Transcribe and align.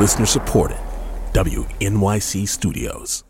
Listener 0.00 0.24
supported. 0.24 0.78
WNYC 1.34 2.48
Studios. 2.48 3.22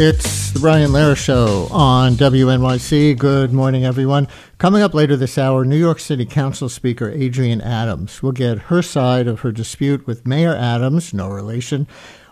It's 0.00 0.52
the 0.52 0.60
Brian 0.60 0.92
Lehrer 0.92 1.14
Show 1.14 1.68
on 1.70 2.14
WNYC. 2.14 3.18
Good 3.18 3.52
morning, 3.52 3.84
everyone. 3.84 4.28
Coming 4.56 4.80
up 4.80 4.94
later 4.94 5.14
this 5.14 5.36
hour, 5.36 5.66
New 5.66 5.76
York 5.76 6.00
City 6.00 6.24
Council 6.24 6.70
Speaker 6.70 7.10
Adrienne 7.10 7.60
Adams 7.60 8.22
will 8.22 8.32
get 8.32 8.58
her 8.58 8.80
side 8.80 9.26
of 9.26 9.40
her 9.40 9.52
dispute 9.52 10.06
with 10.06 10.26
Mayor 10.26 10.56
Adams, 10.56 11.12
no 11.12 11.28
relation, 11.28 11.86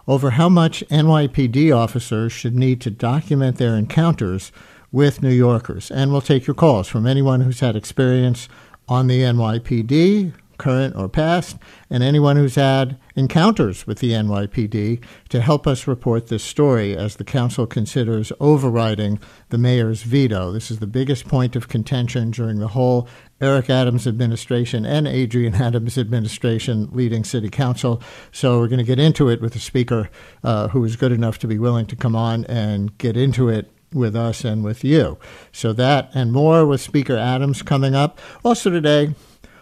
over 0.08 0.30
how 0.30 0.48
much 0.48 0.84
NYPD 0.90 1.76
officers 1.76 2.32
should 2.32 2.54
need 2.54 2.80
to 2.82 2.90
document 2.90 3.56
their 3.56 3.74
encounters 3.74 4.52
with 4.92 5.22
New 5.22 5.32
Yorkers. 5.32 5.90
And 5.90 6.12
we'll 6.12 6.20
take 6.20 6.46
your 6.46 6.54
calls 6.54 6.88
from 6.88 7.06
anyone 7.06 7.40
who's 7.40 7.60
had 7.60 7.76
experience 7.76 8.48
on 8.88 9.08
the 9.08 9.20
NYPD, 9.20 10.32
current 10.58 10.96
or 10.96 11.08
past, 11.08 11.56
and 11.90 12.02
anyone 12.02 12.36
who's 12.36 12.54
had 12.54 12.98
encounters 13.14 13.86
with 13.86 13.98
the 13.98 14.12
NYPD 14.12 15.02
to 15.28 15.40
help 15.40 15.66
us 15.66 15.86
report 15.86 16.28
this 16.28 16.42
story 16.42 16.96
as 16.96 17.16
the 17.16 17.24
council 17.24 17.66
considers 17.66 18.32
overriding 18.40 19.18
the 19.50 19.58
mayor's 19.58 20.02
veto. 20.02 20.52
This 20.52 20.70
is 20.70 20.78
the 20.78 20.86
biggest 20.86 21.28
point 21.28 21.56
of 21.56 21.68
contention 21.68 22.30
during 22.30 22.58
the 22.58 22.68
whole 22.68 23.08
Eric 23.40 23.68
Adams 23.68 24.06
administration 24.06 24.86
and 24.86 25.06
Adrienne 25.06 25.54
Adams 25.62 25.98
administration 25.98 26.88
leading 26.92 27.24
city 27.24 27.50
council. 27.50 28.02
So 28.32 28.58
we're 28.58 28.68
going 28.68 28.78
to 28.78 28.84
get 28.84 28.98
into 28.98 29.28
it 29.28 29.40
with 29.40 29.54
a 29.54 29.60
speaker 29.60 30.08
uh, 30.42 30.68
who 30.68 30.82
is 30.84 30.96
good 30.96 31.12
enough 31.12 31.38
to 31.40 31.46
be 31.46 31.58
willing 31.58 31.86
to 31.86 31.96
come 31.96 32.16
on 32.16 32.44
and 32.46 32.96
get 32.98 33.16
into 33.16 33.48
it 33.48 33.70
with 33.92 34.16
us 34.16 34.44
and 34.44 34.64
with 34.64 34.84
you. 34.84 35.18
So 35.52 35.72
that 35.74 36.10
and 36.14 36.32
more 36.32 36.66
with 36.66 36.80
Speaker 36.80 37.16
Adams 37.16 37.62
coming 37.62 37.94
up. 37.94 38.18
Also 38.44 38.70
today, 38.70 39.14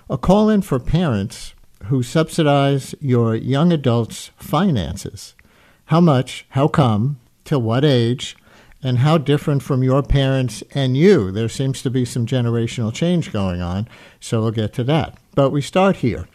a 0.08 0.18
call 0.18 0.48
in 0.48 0.62
for 0.62 0.78
parents 0.78 1.54
who 1.84 2.02
subsidize 2.02 2.94
your 3.00 3.34
young 3.34 3.72
adults' 3.72 4.30
finances. 4.36 5.34
How 5.86 6.00
much, 6.00 6.46
how 6.50 6.68
come, 6.68 7.20
till 7.44 7.60
what 7.60 7.84
age, 7.84 8.36
and 8.84 8.98
how 8.98 9.16
different 9.18 9.62
from 9.62 9.82
your 9.82 10.02
parents 10.02 10.62
and 10.72 10.96
you. 10.96 11.32
There 11.32 11.48
seems 11.48 11.82
to 11.82 11.90
be 11.90 12.04
some 12.04 12.26
generational 12.26 12.92
change 12.92 13.32
going 13.32 13.62
on, 13.62 13.88
so 14.20 14.42
we'll 14.42 14.50
get 14.50 14.74
to 14.74 14.84
that. 14.84 15.18
But 15.34 15.50
we 15.50 15.62
start 15.62 15.96
here. 15.96 16.28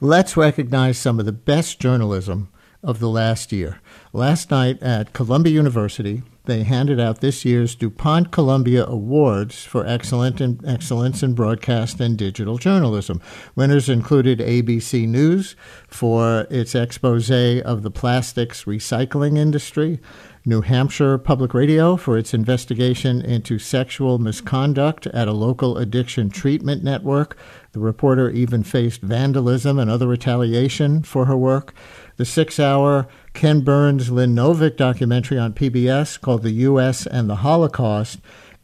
Let's 0.00 0.36
recognize 0.36 0.96
some 0.96 1.20
of 1.20 1.26
the 1.26 1.32
best 1.32 1.78
journalism 1.78 2.48
of 2.82 2.98
the 2.98 3.08
last 3.08 3.52
year. 3.52 3.80
Last 4.18 4.50
night 4.50 4.82
at 4.82 5.12
Columbia 5.12 5.52
University, 5.52 6.24
they 6.46 6.64
handed 6.64 6.98
out 6.98 7.20
this 7.20 7.44
year's 7.44 7.76
DuPont 7.76 8.32
Columbia 8.32 8.84
Awards 8.84 9.62
for 9.62 9.86
excellent 9.86 10.40
in, 10.40 10.60
excellence 10.66 11.22
in 11.22 11.34
broadcast 11.34 12.00
and 12.00 12.18
digital 12.18 12.58
journalism. 12.58 13.20
Winners 13.54 13.88
included 13.88 14.40
ABC 14.40 15.06
News 15.06 15.54
for 15.86 16.48
its 16.50 16.74
expose 16.74 17.30
of 17.30 17.84
the 17.84 17.92
plastics 17.92 18.64
recycling 18.64 19.38
industry, 19.38 20.00
New 20.44 20.62
Hampshire 20.62 21.18
Public 21.18 21.52
Radio 21.52 21.96
for 21.96 22.16
its 22.16 22.32
investigation 22.32 23.20
into 23.20 23.58
sexual 23.58 24.18
misconduct 24.18 25.06
at 25.08 25.28
a 25.28 25.32
local 25.32 25.76
addiction 25.76 26.30
treatment 26.30 26.82
network. 26.82 27.36
The 27.72 27.80
reporter 27.80 28.30
even 28.30 28.62
faced 28.62 29.02
vandalism 29.02 29.78
and 29.78 29.90
other 29.90 30.08
retaliation 30.08 31.02
for 31.02 31.26
her 31.26 31.36
work. 31.36 31.74
The 32.16 32.24
six 32.24 32.58
hour 32.58 33.06
Ken 33.38 33.60
Burns 33.60 34.10
Lynn 34.10 34.34
Novick 34.34 34.76
documentary 34.76 35.38
on 35.38 35.52
PBS 35.52 36.20
called 36.20 36.42
The 36.42 36.50
U.S. 36.50 37.06
and 37.06 37.30
the 37.30 37.36
Holocaust, 37.36 38.18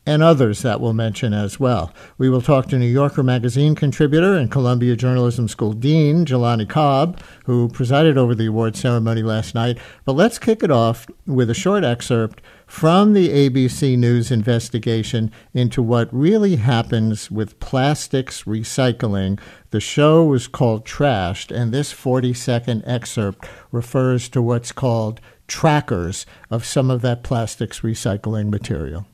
and 0.05 0.21
others 0.21 0.63
that 0.63 0.81
we'll 0.81 0.93
mention 0.93 1.33
as 1.33 1.61
well. 1.61 1.95
We 2.19 2.29
will 2.29 2.43
talk 2.43 2.67
to 2.67 2.79
New 2.81 2.89
Yorker 2.89 3.23
Magazine 3.23 3.77
contributor 3.77 4.35
and 4.35 4.51
Columbia 4.51 4.97
Journalism 4.97 5.47
School 5.47 5.75
Dean 5.75 6.25
Jelani 6.25 6.69
Cobb, 6.69 7.21
who 7.45 7.69
presided 7.69 8.19
over 8.19 8.35
the 8.35 8.47
award 8.47 8.75
ceremony 8.75 9.23
last 9.23 9.55
night. 9.55 9.79
But 10.05 10.17
let's 10.17 10.41
kick 10.41 10.65
it 10.65 10.73
off 10.73 11.07
with 11.25 11.51
a 11.51 11.55
short 11.55 11.85
excerpt 11.85 12.43
from 12.75 13.13
the 13.13 13.29
ABC 13.29 13.97
News 13.97 14.33
investigation 14.33 15.31
into 15.53 15.81
what 15.81 16.13
really 16.13 16.57
happens 16.57 17.31
with 17.31 17.61
plastics 17.61 18.43
recycling. 18.43 19.39
The 19.71 19.79
show 19.79 20.25
was 20.25 20.49
called 20.49 20.85
Trashed, 20.85 21.55
and 21.55 21.73
this 21.73 21.93
40 21.93 22.35
second 22.35 22.83
excerpt 22.85 23.49
refers 23.71 24.29
to 24.31 24.43
what's 24.43 24.73
called 24.73 25.21
trackers 25.47 26.27
of 26.51 26.65
some 26.65 26.91
of 26.91 27.01
that 27.03 27.23
plastics 27.23 27.83
recycling 27.83 28.51
material. 28.51 29.07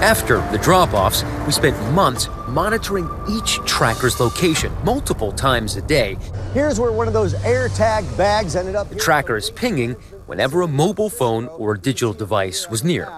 After 0.00 0.36
the 0.50 0.58
drop 0.62 0.94
offs, 0.94 1.22
we 1.44 1.52
spent 1.52 1.76
months 1.92 2.28
monitoring 2.48 3.10
each 3.28 3.56
tracker's 3.66 4.18
location 4.20 4.72
multiple 4.84 5.32
times 5.32 5.76
a 5.76 5.82
day. 5.82 6.16
Here's 6.54 6.80
where 6.80 6.92
one 6.92 7.08
of 7.08 7.12
those 7.12 7.34
air 7.44 7.68
tagged 7.68 8.16
bags 8.16 8.56
ended 8.56 8.74
up. 8.74 8.88
The 8.88 8.94
tracker 8.94 9.36
is 9.36 9.50
pinging 9.50 9.96
whenever 10.28 10.60
a 10.60 10.68
mobile 10.68 11.08
phone 11.08 11.46
or 11.46 11.74
digital 11.74 12.12
device 12.12 12.68
was 12.68 12.84
near. 12.84 13.10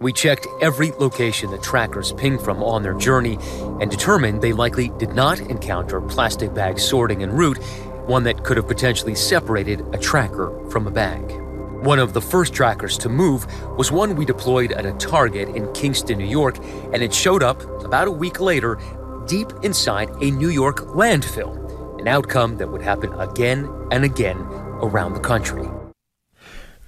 We 0.00 0.12
checked 0.12 0.46
every 0.62 0.90
location 0.92 1.50
the 1.50 1.58
trackers 1.58 2.12
pinged 2.12 2.40
from 2.40 2.62
on 2.62 2.82
their 2.82 2.94
journey 2.94 3.38
and 3.80 3.90
determined 3.90 4.40
they 4.40 4.54
likely 4.54 4.90
did 4.98 5.12
not 5.12 5.38
encounter 5.38 6.00
plastic 6.00 6.54
bag 6.54 6.78
sorting 6.78 7.22
en 7.22 7.30
route, 7.30 7.58
one 8.06 8.24
that 8.24 8.42
could 8.42 8.56
have 8.56 8.66
potentially 8.66 9.14
separated 9.14 9.82
a 9.92 9.98
tracker 9.98 10.50
from 10.70 10.86
a 10.86 10.90
bag. 10.90 11.22
One 11.84 11.98
of 11.98 12.14
the 12.14 12.22
first 12.22 12.54
trackers 12.54 12.96
to 12.98 13.10
move 13.10 13.46
was 13.76 13.92
one 13.92 14.16
we 14.16 14.24
deployed 14.24 14.72
at 14.72 14.86
a 14.86 14.92
target 14.94 15.50
in 15.50 15.70
Kingston, 15.74 16.16
New 16.16 16.24
York, 16.24 16.56
and 16.92 17.02
it 17.02 17.12
showed 17.12 17.42
up 17.42 17.62
about 17.84 18.08
a 18.08 18.10
week 18.10 18.40
later 18.40 18.78
deep 19.26 19.52
inside 19.62 20.08
a 20.22 20.30
New 20.30 20.48
York 20.48 20.78
landfill, 20.86 22.00
an 22.00 22.08
outcome 22.08 22.56
that 22.56 22.68
would 22.70 22.82
happen 22.82 23.12
again 23.20 23.68
and 23.90 24.04
again 24.04 24.38
around 24.80 25.12
the 25.12 25.20
country. 25.20 25.68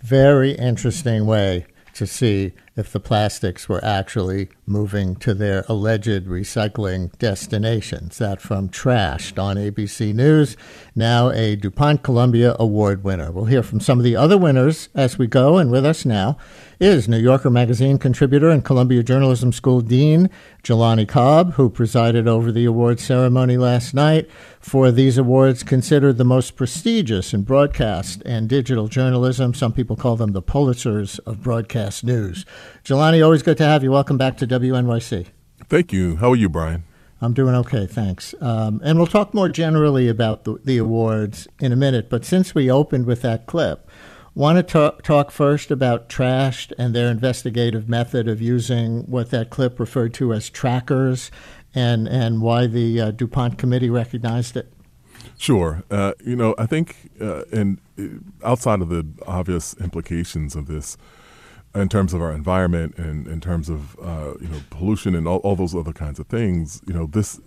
Very 0.08 0.52
interesting 0.52 1.26
way 1.26 1.66
to 1.92 2.06
see 2.06 2.54
if 2.78 2.92
the 2.92 3.00
plastics 3.00 3.68
were 3.68 3.84
actually 3.84 4.48
moving 4.64 5.16
to 5.16 5.34
their 5.34 5.64
alleged 5.68 6.26
recycling 6.26 7.10
destinations. 7.18 8.18
That 8.18 8.40
from 8.40 8.68
Trashed 8.68 9.42
on 9.42 9.56
ABC 9.56 10.14
News, 10.14 10.56
now 10.94 11.30
a 11.30 11.56
DuPont 11.56 12.04
Columbia 12.04 12.54
Award 12.60 13.02
winner. 13.02 13.32
We'll 13.32 13.46
hear 13.46 13.64
from 13.64 13.80
some 13.80 13.98
of 13.98 14.04
the 14.04 14.14
other 14.14 14.38
winners 14.38 14.90
as 14.94 15.18
we 15.18 15.26
go, 15.26 15.58
and 15.58 15.72
with 15.72 15.84
us 15.84 16.04
now 16.04 16.38
is 16.78 17.08
New 17.08 17.18
Yorker 17.18 17.50
Magazine 17.50 17.98
contributor 17.98 18.48
and 18.48 18.64
Columbia 18.64 19.02
Journalism 19.02 19.50
School 19.50 19.80
Dean 19.80 20.30
Jelani 20.62 21.08
Cobb, 21.08 21.54
who 21.54 21.68
presided 21.68 22.28
over 22.28 22.52
the 22.52 22.64
award 22.64 23.00
ceremony 23.00 23.56
last 23.56 23.92
night 23.92 24.30
for 24.60 24.90
these 24.90 25.16
awards 25.16 25.62
considered 25.62 26.18
the 26.18 26.24
most 26.24 26.54
prestigious 26.54 27.32
in 27.32 27.42
broadcast 27.42 28.22
and 28.26 28.48
digital 28.48 28.86
journalism. 28.86 29.54
Some 29.54 29.72
people 29.72 29.96
call 29.96 30.16
them 30.16 30.32
the 30.32 30.42
Pulitzers 30.42 31.18
of 31.26 31.42
broadcast 31.42 32.04
news. 32.04 32.44
Jelani, 32.84 33.24
always 33.24 33.42
good 33.42 33.56
to 33.58 33.64
have 33.64 33.82
you. 33.82 33.90
Welcome 33.90 34.18
back 34.18 34.36
to 34.38 34.46
WNYC. 34.46 35.26
Thank 35.68 35.92
you. 35.92 36.16
How 36.16 36.30
are 36.32 36.36
you, 36.36 36.48
Brian? 36.48 36.84
I'm 37.20 37.34
doing 37.34 37.54
okay, 37.56 37.86
thanks. 37.86 38.34
Um, 38.40 38.80
and 38.84 38.98
we'll 38.98 39.08
talk 39.08 39.34
more 39.34 39.48
generally 39.48 40.08
about 40.08 40.44
the, 40.44 40.58
the, 40.64 40.78
awards 40.78 41.48
in 41.58 41.72
a 41.72 41.76
minute. 41.76 42.08
But 42.08 42.24
since 42.24 42.54
we 42.54 42.70
opened 42.70 43.06
with 43.06 43.22
that 43.22 43.46
clip, 43.46 43.90
want 44.34 44.56
to 44.56 44.62
talk, 44.62 45.02
talk 45.02 45.32
first 45.32 45.72
about 45.72 46.08
Trashed 46.08 46.72
and 46.78 46.94
their 46.94 47.10
investigative 47.10 47.88
method 47.88 48.28
of 48.28 48.40
using 48.40 49.02
what 49.10 49.30
that 49.30 49.50
clip 49.50 49.80
referred 49.80 50.14
to 50.14 50.32
as 50.32 50.48
trackers, 50.48 51.32
and 51.74 52.08
and 52.08 52.40
why 52.40 52.66
the 52.66 53.00
uh, 53.00 53.10
DuPont 53.10 53.58
committee 53.58 53.90
recognized 53.90 54.56
it. 54.56 54.72
Sure. 55.36 55.82
Uh, 55.90 56.12
you 56.24 56.34
know, 56.34 56.54
I 56.58 56.66
think, 56.66 57.10
uh, 57.20 57.44
and 57.52 57.78
uh, 57.98 58.04
outside 58.44 58.80
of 58.80 58.88
the 58.88 59.06
obvious 59.26 59.74
implications 59.78 60.56
of 60.56 60.66
this, 60.66 60.96
in 61.80 61.88
terms 61.88 62.12
of 62.14 62.22
our 62.22 62.32
environment 62.32 62.96
and 62.96 63.26
in 63.26 63.40
terms 63.40 63.68
of 63.68 63.98
uh, 64.00 64.34
you 64.40 64.48
know 64.48 64.60
pollution 64.70 65.14
and 65.14 65.26
all, 65.28 65.38
all, 65.38 65.56
those 65.56 65.74
other 65.74 65.92
kinds 65.92 66.18
of 66.18 66.26
things, 66.26 66.80
you 66.86 66.94
know 66.94 67.06
this 67.06 67.40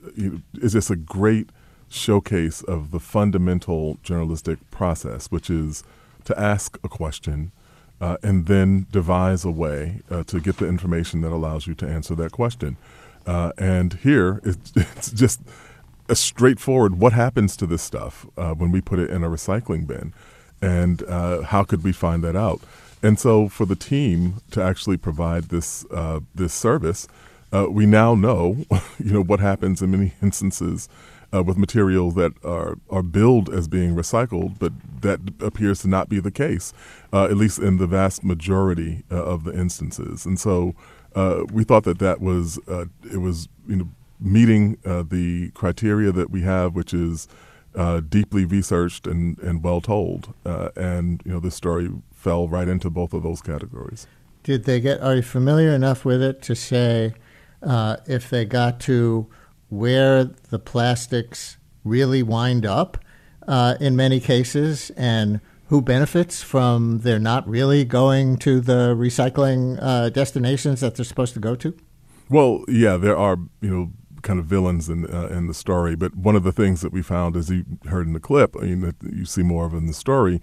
is 0.56 0.74
just 0.74 0.90
a 0.90 0.96
great 0.96 1.50
showcase 1.90 2.62
of 2.64 2.92
the 2.92 3.00
fundamental 3.00 3.98
journalistic 4.04 4.60
process, 4.72 5.28
which 5.28 5.50
is 5.50 5.84
to 6.24 6.40
ask 6.40 6.78
a 6.84 6.90
question 6.90 7.52
uh, 8.00 8.18
and 8.24 8.48
then 8.48 8.88
devise 8.92 9.46
a 9.46 9.52
way 9.52 10.02
uh, 10.10 10.24
to 10.24 10.40
get 10.40 10.58
the 10.58 10.68
information 10.68 11.22
that 11.22 11.32
allows 11.32 11.68
you 11.68 11.76
to 11.76 11.88
answer 11.88 12.16
that 12.16 12.32
question. 12.32 12.78
Uh, 13.28 13.52
and 13.58 13.94
here 14.02 14.42
it's, 14.44 14.72
it's, 14.76 15.12
just 15.12 15.42
a 16.10 16.16
straightforward: 16.16 17.00
what 17.00 17.14
happens 17.14 17.56
to 17.58 17.68
this 17.68 17.82
stuff 17.82 18.26
uh, 18.38 18.54
when 18.54 18.72
we 18.72 18.82
put 18.82 19.00
it 19.00 19.10
in 19.10 19.24
a 19.24 19.30
recycling 19.30 19.86
bin, 19.86 20.14
and 20.62 21.04
uh, 21.04 21.42
how 21.42 21.64
could 21.64 21.84
we 21.84 21.92
find 21.92 22.24
that 22.24 22.36
out? 22.36 22.62
And 23.04 23.20
so, 23.20 23.50
for 23.50 23.66
the 23.66 23.76
team 23.76 24.42
to 24.52 24.62
actually 24.62 24.98
provide 24.98 25.46
this 25.46 25.86
uh, 25.92 26.20
this 26.36 26.54
service, 26.54 27.08
uh, 27.52 27.68
we 27.70 27.86
now 27.86 28.16
know, 28.16 28.66
you 29.00 29.12
know, 29.12 29.24
what 29.24 29.40
happens 29.40 29.82
in 29.82 29.92
many 29.92 30.14
instances 30.22 30.88
uh, 31.34 31.44
with 31.44 31.58
materials 31.58 32.16
that 32.16 32.34
are, 32.44 32.78
are 32.90 33.04
billed 33.04 33.50
as 33.50 33.68
being 33.68 33.96
recycled, 33.96 34.60
but 34.60 34.74
that 35.02 35.20
appears 35.40 35.82
to 35.82 35.88
not 35.88 36.10
be 36.10 36.20
the 36.20 36.32
case, 36.32 36.74
uh, 37.14 37.26
at 37.26 37.38
least 37.38 37.58
in 37.60 37.78
the 37.78 37.88
vast 37.88 38.24
majority 38.24 39.04
uh, 39.12 39.24
of 39.24 39.44
the 39.46 39.58
instances. 39.58 40.26
And 40.26 40.40
so 40.40 40.76
uh, 41.16 41.44
we 41.52 41.64
thought 41.64 41.84
that 41.86 42.00
that 42.00 42.22
was 42.22 42.60
it 42.68 43.18
was 43.18 43.48
you 43.68 43.76
know 43.78 43.88
meeting 44.20 44.78
the 44.84 45.50
criteria 45.56 46.12
that 46.12 46.30
we 46.30 46.42
have, 46.42 46.76
which 46.76 46.94
is 46.94 47.28
deeply 48.10 48.46
researched 48.46 49.08
and, 49.08 49.40
and 49.40 49.64
well 49.64 49.82
told. 49.82 50.34
and 50.46 51.22
you 51.26 51.32
know 51.32 51.40
this 51.40 51.56
story 51.56 51.90
fell 52.22 52.48
right 52.48 52.68
into 52.68 52.90
both 52.90 53.14
of 53.14 53.24
those 53.24 53.42
categories. 53.42 54.08
Did 54.44 54.66
they 54.66 54.80
get? 54.80 55.02
Are 55.02 55.16
you 55.16 55.22
familiar 55.22 55.72
enough 55.72 56.06
with 56.06 56.22
it 56.22 56.42
to 56.44 56.56
say 56.56 57.14
if 58.08 58.30
they 58.30 58.46
got 58.46 58.80
to 58.82 59.28
where 59.70 60.26
the 60.26 60.60
plastics 60.60 61.58
really 61.84 62.22
wind 62.22 62.66
up 62.66 62.98
uh, 63.48 63.76
in 63.80 63.96
many 63.96 64.20
cases 64.20 64.92
and 64.92 65.40
who 65.68 65.82
benefits 65.82 66.44
from 66.44 67.00
they're 67.00 67.18
not 67.18 67.48
really 67.48 67.86
going 67.86 68.38
to 68.38 68.60
the 68.60 68.94
recycling 68.94 69.80
uh, 69.82 70.10
destinations 70.10 70.82
that 70.82 70.96
they're 70.96 71.06
supposed 71.06 71.34
to 71.34 71.40
go 71.40 71.56
to? 71.56 71.76
Well, 72.30 72.64
yeah, 72.68 72.98
there 72.98 73.18
are 73.18 73.38
you 73.62 73.70
know 73.70 73.92
kind 74.22 74.40
of 74.40 74.46
villains 74.46 74.90
in 74.90 75.06
uh, 75.12 75.28
in 75.28 75.48
the 75.48 75.54
story, 75.54 75.96
but 75.96 76.16
one 76.16 76.36
of 76.36 76.44
the 76.44 76.52
things 76.52 76.82
that 76.82 76.92
we 76.92 77.02
found, 77.02 77.36
as 77.36 77.50
you 77.50 77.66
heard 77.88 78.06
in 78.06 78.14
the 78.14 78.20
clip, 78.20 78.56
I 78.58 78.66
mean, 78.66 78.82
that 78.82 78.96
you 79.02 79.26
see 79.26 79.44
more 79.44 79.66
of 79.66 79.74
in 79.74 79.88
the 79.88 79.94
story, 79.94 80.42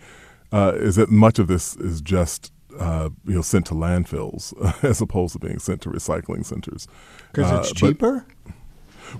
uh, 0.52 0.72
is 0.76 0.96
that 0.96 1.10
much 1.10 1.38
of 1.38 1.46
this 1.46 1.76
is 1.76 2.00
just 2.00 2.52
uh, 2.78 3.10
you 3.26 3.34
know 3.34 3.42
sent 3.42 3.66
to 3.66 3.74
landfills 3.74 4.52
as 4.84 5.00
opposed 5.00 5.32
to 5.34 5.38
being 5.38 5.58
sent 5.58 5.80
to 5.82 5.90
recycling 5.90 6.44
centers 6.44 6.86
because 7.32 7.50
it's 7.52 7.70
uh, 7.70 7.74
cheaper. 7.74 8.24
But, 8.26 8.34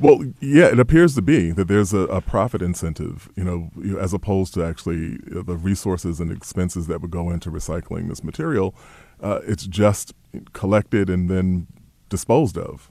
well, 0.01 0.23
yeah, 0.41 0.67
it 0.67 0.79
appears 0.79 1.15
to 1.15 1.23
be 1.23 1.51
that 1.53 1.67
there's 1.67 1.95
a, 1.95 2.01
a 2.01 2.21
profit 2.21 2.61
incentive, 2.61 3.31
you 3.37 3.45
know, 3.45 3.71
as 3.99 4.13
opposed 4.13 4.55
to 4.55 4.63
actually 4.63 5.17
the 5.27 5.57
resources 5.57 6.21
and 6.21 6.31
expenses 6.31 6.87
that 6.89 7.01
would 7.01 7.11
go 7.11 7.31
into 7.31 7.51
recycling 7.51 8.09
this 8.09 8.23
material. 8.23 8.75
Uh, 9.23 9.41
it's 9.47 9.67
just 9.67 10.15
collected 10.53 11.09
and 11.09 11.31
then 11.31 11.67
disposed 12.09 12.59
of. 12.59 12.91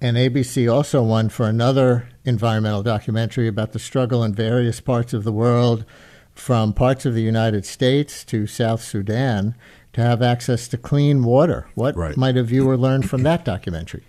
And 0.00 0.16
ABC 0.16 0.72
also 0.72 1.00
won 1.00 1.28
for 1.28 1.46
another 1.46 2.08
environmental 2.24 2.82
documentary 2.82 3.46
about 3.46 3.72
the 3.72 3.78
struggle 3.78 4.24
in 4.24 4.34
various 4.34 4.80
parts 4.80 5.12
of 5.12 5.22
the 5.22 5.32
world, 5.32 5.84
from 6.34 6.72
parts 6.72 7.06
of 7.06 7.14
the 7.14 7.22
United 7.22 7.64
States 7.64 8.24
to 8.24 8.46
South 8.46 8.82
Sudan, 8.82 9.54
to 9.92 10.00
have 10.00 10.22
access 10.22 10.68
to 10.68 10.78
clean 10.78 11.22
water. 11.22 11.66
What 11.74 11.96
right. 11.96 12.16
might 12.16 12.36
a 12.36 12.42
viewer 12.42 12.76
learn 12.76 13.02
from 13.02 13.22
that 13.24 13.44
documentary? 13.44 14.04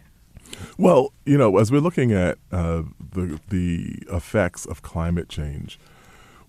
Well, 0.77 1.13
you 1.25 1.37
know, 1.37 1.57
as 1.57 1.71
we're 1.71 1.81
looking 1.81 2.11
at 2.11 2.37
uh, 2.51 2.83
the 3.11 3.39
the 3.49 4.03
effects 4.09 4.65
of 4.65 4.81
climate 4.81 5.29
change, 5.29 5.79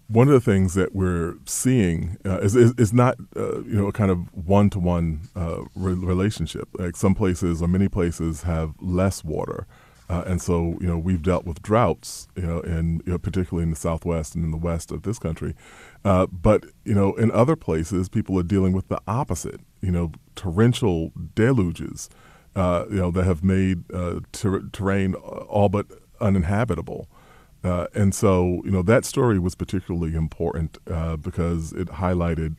one 0.09 0.29
of 0.29 0.35
the 0.35 0.41
things 0.41 0.75
that 0.75 0.95
we're 0.95 1.37
seeing 1.47 2.19
uh, 2.25 2.39
is, 2.39 2.55
is, 2.55 2.75
is 2.79 2.93
not 2.93 3.17
uh, 3.37 3.63
you 3.63 3.75
know 3.75 3.89
a 3.89 3.93
kind 3.93 4.11
of 4.11 4.33
one 4.35 4.71
to 4.71 4.79
one 4.79 5.29
relationship. 5.75 6.69
Like 6.79 6.97
some 6.97 7.15
places 7.15 7.63
or 7.63 7.69
many 7.69 7.89
places 7.89 8.43
have 8.43 8.75
less 8.81 9.25
water, 9.25 9.67
uh, 10.09 10.25
and 10.27 10.41
so 10.41 10.77
you 10.81 10.87
know 10.87 10.99
we've 10.99 11.23
dealt 11.23 11.45
with 11.45 11.63
droughts, 11.63 12.29
you 12.37 12.43
know, 12.43 12.61
in 12.61 13.03
you 13.07 13.13
know, 13.13 13.19
particularly 13.19 13.65
in 13.65 13.71
the 13.71 13.77
southwest 13.77 14.35
and 14.35 14.45
in 14.45 14.51
the 14.51 14.57
west 14.57 14.91
of 14.91 15.03
this 15.03 15.19
country. 15.19 15.55
Uh, 16.05 16.27
but 16.27 16.65
you 16.85 16.95
know, 16.95 17.15
in 17.15 17.31
other 17.31 17.57
places, 17.57 18.09
people 18.09 18.39
are 18.39 18.45
dealing 18.45 18.73
with 18.73 18.89
the 18.89 19.01
opposite. 19.07 19.61
You 19.81 19.91
know, 19.91 20.13
torrential 20.35 21.13
deluges 21.35 22.09
uh, 22.57 22.85
you 22.91 22.97
know, 22.97 23.11
that 23.11 23.25
have 23.25 23.43
made 23.43 23.91
uh, 23.93 24.21
ter- 24.33 24.63
terrain 24.73 25.15
all 25.15 25.69
but 25.69 25.87
uninhabitable. 26.21 27.09
Uh, 27.63 27.87
and 27.95 28.15
so, 28.15 28.63
you 28.65 28.71
know, 28.71 28.83
that 28.83 29.05
story 29.05 29.39
was 29.39 29.55
particularly 29.55 30.15
important 30.15 30.79
uh, 30.91 31.17
because 31.17 31.73
it 31.73 31.89
highlighted 31.89 32.57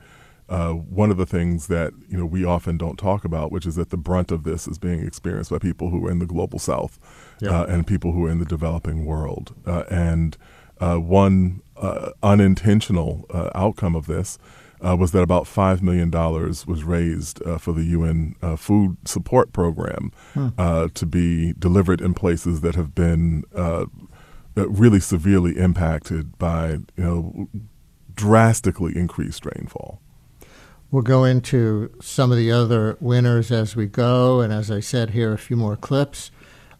uh, 0.49 0.71
one 0.71 1.11
of 1.11 1.17
the 1.17 1.25
things 1.25 1.67
that 1.67 1.93
you 2.07 2.17
know 2.17 2.25
we 2.25 2.45
often 2.45 2.77
don't 2.77 2.97
talk 2.97 3.25
about, 3.25 3.51
which 3.51 3.65
is 3.65 3.75
that 3.75 3.89
the 3.89 3.97
brunt 3.97 4.31
of 4.31 4.43
this 4.43 4.67
is 4.67 4.77
being 4.77 5.05
experienced 5.05 5.51
by 5.51 5.59
people 5.59 5.89
who 5.89 6.05
are 6.05 6.11
in 6.11 6.19
the 6.19 6.25
global 6.25 6.59
south 6.59 6.99
yeah. 7.41 7.61
Uh, 7.61 7.65
and 7.65 7.85
people 7.85 8.13
who 8.13 8.25
are 8.25 8.29
in 8.29 8.39
the 8.39 8.45
developing 8.45 9.05
world. 9.05 9.53
and 9.89 10.37
one 10.79 11.61
unintentional 12.23 13.25
outcome 13.53 13.95
of 13.95 14.07
this 14.07 14.37
uh, 14.85 14.95
was 14.95 15.11
that 15.11 15.21
about 15.21 15.45
$5 15.45 15.81
million 15.81 16.11
was 16.11 16.83
raised 16.83 17.41
uh, 17.43 17.57
for 17.57 17.73
the 17.73 17.83
UN 17.83 18.35
uh, 18.41 18.55
food 18.55 18.97
support 19.05 19.53
program 19.53 20.11
hmm. 20.33 20.49
Uh, 20.57 20.87
to 20.93 21.05
be 21.05 21.53
delivered 21.53 22.01
in 22.01 22.13
places 22.13 22.61
that 22.61 22.75
have 22.75 22.93
been 22.93 23.43
uh, 23.55 23.85
uh, 24.57 24.69
really 24.69 24.99
severely 24.99 25.57
impacted 25.57 26.37
by 26.37 26.77
you 26.95 27.03
know 27.03 27.49
drastically 28.13 28.95
increased 28.95 29.45
rainfall. 29.45 30.01
We'll 30.95 31.01
go 31.01 31.25
into 31.25 31.91
some 31.99 32.31
of 32.31 32.37
the 32.37 32.53
other 32.53 32.95
winners 33.01 33.51
as 33.51 33.75
we 33.75 33.85
go, 33.85 34.39
and 34.39 34.53
as 34.53 34.71
I 34.71 34.79
said 34.79 35.09
here, 35.09 35.33
a 35.33 35.37
few 35.37 35.57
more 35.57 35.75
clips 35.75 36.31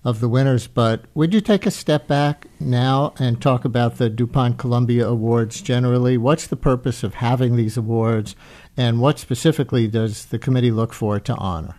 of 0.05 0.21
the 0.21 0.29
winners. 0.29 0.67
But 0.67 1.03
would 1.13 1.33
you 1.33 1.41
take 1.41 1.65
a 1.65 1.69
step 1.69 2.07
back 2.07 2.47
now 2.57 3.13
and 3.19 3.41
talk 3.41 3.65
about 3.65 3.97
the 3.97 4.09
DuPont 4.09 4.57
Columbia 4.57 5.05
Awards 5.05 5.61
generally? 5.61 6.17
What's 6.17 6.47
the 6.47 6.55
purpose 6.55 7.03
of 7.03 7.15
having 7.15 7.57
these 7.57 7.75
awards, 7.75 8.37
and 8.77 9.01
what 9.01 9.19
specifically 9.19 9.85
does 9.89 10.27
the 10.27 10.39
committee 10.39 10.71
look 10.71 10.93
for 10.93 11.19
to 11.19 11.35
honor? 11.35 11.75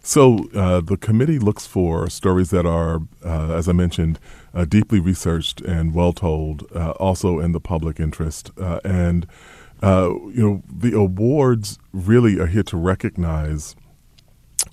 So 0.00 0.48
uh, 0.54 0.80
the 0.80 0.96
committee 0.96 1.40
looks 1.40 1.66
for 1.66 2.08
stories 2.08 2.50
that 2.50 2.66
are, 2.66 3.00
uh, 3.24 3.54
as 3.54 3.68
I 3.68 3.72
mentioned, 3.72 4.20
uh, 4.54 4.64
deeply 4.64 5.00
researched 5.00 5.60
and 5.60 5.92
well 5.92 6.12
told, 6.12 6.70
uh, 6.72 6.92
also 7.00 7.40
in 7.40 7.50
the 7.50 7.60
public 7.60 7.98
interest, 7.98 8.52
uh, 8.60 8.78
and 8.84 9.26
uh, 9.82 10.10
you 10.34 10.42
know 10.42 10.62
the 10.72 10.96
awards 10.96 11.78
really 11.92 12.38
are 12.38 12.46
here 12.46 12.62
to 12.64 12.76
recognize 12.76 13.76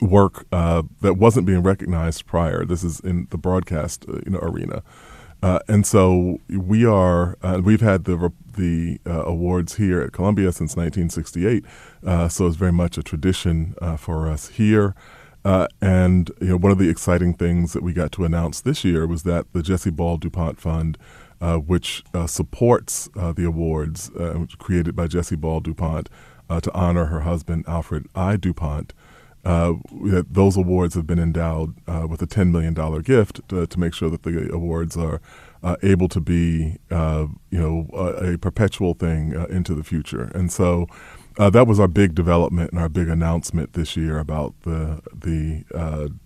work 0.02 0.46
uh, 0.52 0.84
that 1.02 1.16
wasn't 1.16 1.46
being 1.46 1.63
recognized 1.63 2.25
prior. 2.25 2.66
This 2.66 2.84
is 2.84 3.00
in 3.00 3.28
the 3.30 3.38
broadcast 3.38 4.06
uh, 4.07 4.19
you 4.25 4.31
know, 4.31 4.40
arena. 4.40 4.84
Uh, 5.44 5.60
and 5.68 5.86
so 5.86 6.40
we 6.50 6.86
are. 6.86 7.38
Uh, 7.42 7.62
we've 7.63 7.81
had 7.81 8.06
the 8.06 8.31
the 8.54 9.00
uh, 9.06 9.25
awards 9.25 9.75
here 9.75 10.02
at 10.02 10.12
Columbia 10.12 10.52
since 10.52 10.75
1968. 10.75 11.66
Uh, 12.06 12.28
so 12.28 12.48
it's 12.48 12.56
very 12.56 12.72
much 12.72 12.98
a 12.98 13.04
tradition 13.04 13.75
for 13.98 14.28
us 14.28 14.50
here. 14.50 14.96
and 15.44 16.31
you 16.42 16.48
know, 16.48 16.58
one 16.58 16.72
of 16.72 16.80
the 16.80 16.90
exciting 16.90 17.34
things 17.34 17.74
that 17.74 17.84
we 17.84 17.94
got 17.94 18.12
to 18.13 18.25
announce 18.25 18.62
this 18.62 18.84
year 18.84 19.06
was 19.06 19.24
that 19.24 19.46
the 19.54 19.62
Jessie 19.62 19.92
Ball 19.92 20.18
Dupont 20.18 20.60
Fund, 20.60 20.98
which 21.40 22.04
supports 22.26 23.10
the 23.14 23.46
awards 23.46 24.12
created 24.60 24.96
by 24.96 25.08
Jessie 25.08 25.36
Ball 25.36 25.60
Dupont 25.60 26.10
to 26.50 26.74
honor 26.74 27.06
her 27.06 27.22
husband 27.22 27.65
Alfred 27.68 28.08
I. 28.15 28.38
Dupont, 28.38 28.94
uh, 29.46 29.74
those 29.92 30.58
awards 30.58 30.96
have 30.96 31.06
been 31.06 31.20
endowed 31.20 31.75
uh, 31.88 32.08
with 32.10 32.22
a 32.22 32.27
$10 32.27 32.51
million 32.51 32.74
gift 33.01 33.48
to, 33.48 33.68
to, 33.68 33.80
make 33.80 33.94
sure 33.94 34.10
that 34.10 34.24
the 34.24 34.51
awards 34.51 34.98
are 34.98 35.22
uh, 35.62 35.75
able 35.84 36.08
to 36.10 36.20
be, 36.20 36.77
uh, 36.89 37.27
you 37.51 37.60
know, 37.60 37.88
a, 37.94 38.34
a 38.34 38.38
perpetual 38.39 38.96
thing 38.96 39.36
uh, 39.38 39.46
into 39.46 39.75
the 39.75 39.84
future. 39.84 40.32
And 40.34 40.51
so 40.51 40.88
uh, 41.38 41.51
that 41.51 41.68
was 41.68 41.80
our 41.80 41.88
big 41.88 42.15
development 42.15 42.72
and 42.72 42.80
our 42.80 42.89
big 42.89 43.08
announcement 43.08 43.74
this 43.74 43.96
year 43.96 44.18
about 44.18 44.56
the 44.62 45.01
the 45.13 45.63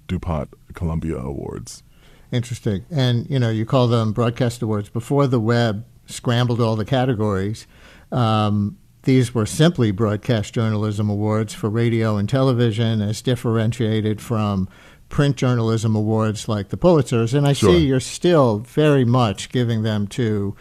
DuPont 0.08 0.54
Columbia 0.74 1.18
Awards. 1.18 1.84
Interesting. 2.32 2.86
And, 2.92 3.30
you 3.30 3.40
know, 3.40 3.50
you 3.50 3.66
call 3.66 3.88
them 3.88 4.12
broadcast 4.12 4.62
awards. 4.62 4.90
Before 4.90 5.28
the 5.28 5.40
web 5.40 5.86
scrambled 6.06 6.62
all 6.62 6.76
the 6.76 6.86
categories, 6.86 7.66
um, 8.12 8.78
these 9.04 9.34
were 9.34 9.46
simply 9.46 9.92
broadcast 9.92 10.54
journalism 10.54 11.10
awards 11.10 11.54
for 11.54 11.70
radio 11.70 12.18
and 12.18 12.30
television, 12.30 13.02
as 13.02 13.22
differentiated 13.22 14.22
from 14.22 14.70
print 15.08 15.38
journalism 15.38 15.96
awards 15.96 16.48
like 16.48 16.70
the 16.70 16.78
Pulitzers. 16.78 17.34
And 17.34 17.48
I 17.48 17.54
sure. 17.54 17.74
see 17.74 17.86
you're 17.86 18.00
still 18.00 18.60
very 18.60 19.06
much 19.06 19.50
giving 19.50 19.82
them 19.84 20.08
to 20.10 20.56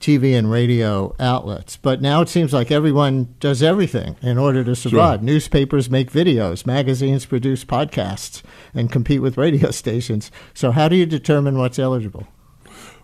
TV 0.00 0.36
and 0.36 0.50
radio 0.50 1.14
outlets. 1.20 1.76
But 1.76 2.00
now 2.00 2.22
it 2.22 2.28
seems 2.28 2.52
like 2.52 2.70
everyone 2.70 3.34
does 3.38 3.62
everything 3.62 4.16
in 4.22 4.38
order 4.38 4.64
to 4.64 4.74
survive. 4.74 5.20
Sure. 5.20 5.24
Newspapers 5.24 5.90
make 5.90 6.10
videos, 6.10 6.66
magazines 6.66 7.26
produce 7.26 7.64
podcasts, 7.64 8.42
and 8.74 8.90
compete 8.90 9.22
with 9.22 9.36
radio 9.36 9.70
stations. 9.70 10.30
So, 10.54 10.70
how 10.70 10.88
do 10.88 10.96
you 10.96 11.06
determine 11.06 11.58
what's 11.58 11.78
eligible? 11.78 12.26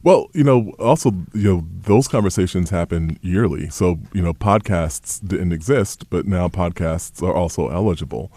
Well, 0.03 0.29
you 0.35 0.45
know, 0.45 0.73
also, 0.79 1.11
you 1.35 1.53
know, 1.53 1.67
those 1.73 2.07
conversations 2.07 2.71
happen 2.71 3.19
yearly. 3.23 3.69
So, 3.71 3.99
you 4.13 4.23
know, 4.23 4.33
podcasts 4.33 5.27
didn't 5.27 5.53
exist, 5.53 6.09
but 6.11 6.27
now 6.27 6.49
podcasts 6.49 7.23
are 7.23 7.35
also 7.35 7.69
eligible. 7.69 8.31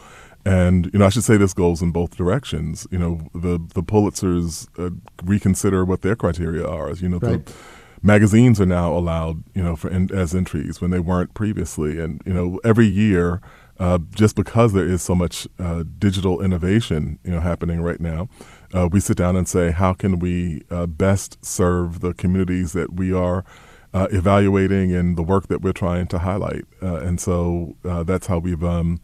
And 0.45 0.89
you 0.93 0.99
know, 0.99 1.05
I 1.05 1.09
should 1.09 1.23
say 1.23 1.37
this 1.37 1.53
goes 1.53 1.81
in 1.81 1.91
both 1.91 2.15
directions. 2.15 2.87
You 2.91 2.97
know, 2.97 3.29
the 3.33 3.59
the 3.73 3.83
Pulitzers 3.83 4.67
uh, 4.79 4.95
reconsider 5.23 5.85
what 5.85 6.01
their 6.01 6.15
criteria 6.15 6.65
are. 6.65 6.91
You 6.93 7.09
know, 7.09 7.19
right. 7.19 7.45
the 7.45 7.53
magazines 8.01 8.59
are 8.59 8.65
now 8.65 8.93
allowed. 8.93 9.43
You 9.53 9.63
know, 9.63 9.75
for 9.75 9.89
in, 9.89 10.13
as 10.13 10.35
entries 10.35 10.81
when 10.81 10.91
they 10.91 10.99
weren't 10.99 11.33
previously. 11.33 11.99
And 11.99 12.21
you 12.25 12.33
know, 12.33 12.59
every 12.63 12.87
year, 12.87 13.41
uh, 13.79 13.99
just 14.13 14.35
because 14.35 14.73
there 14.73 14.85
is 14.85 15.01
so 15.01 15.15
much 15.15 15.47
uh, 15.57 15.83
digital 15.97 16.41
innovation, 16.41 17.19
you 17.23 17.31
know, 17.31 17.39
happening 17.39 17.81
right 17.81 17.99
now, 17.99 18.27
uh, 18.73 18.87
we 18.91 18.99
sit 18.99 19.17
down 19.17 19.35
and 19.35 19.47
say, 19.47 19.71
how 19.71 19.93
can 19.93 20.19
we 20.19 20.63
uh, 20.69 20.85
best 20.85 21.43
serve 21.43 22.01
the 22.01 22.13
communities 22.13 22.73
that 22.73 22.93
we 22.93 23.13
are 23.13 23.45
uh, 23.93 24.07
evaluating 24.11 24.93
and 24.93 25.17
the 25.17 25.23
work 25.23 25.47
that 25.47 25.61
we're 25.61 25.71
trying 25.71 26.07
to 26.07 26.19
highlight? 26.19 26.65
Uh, 26.81 26.97
and 26.97 27.19
so 27.19 27.75
that's 27.83 28.27
how 28.27 28.37
we've 28.37 28.63
um, 28.63 28.99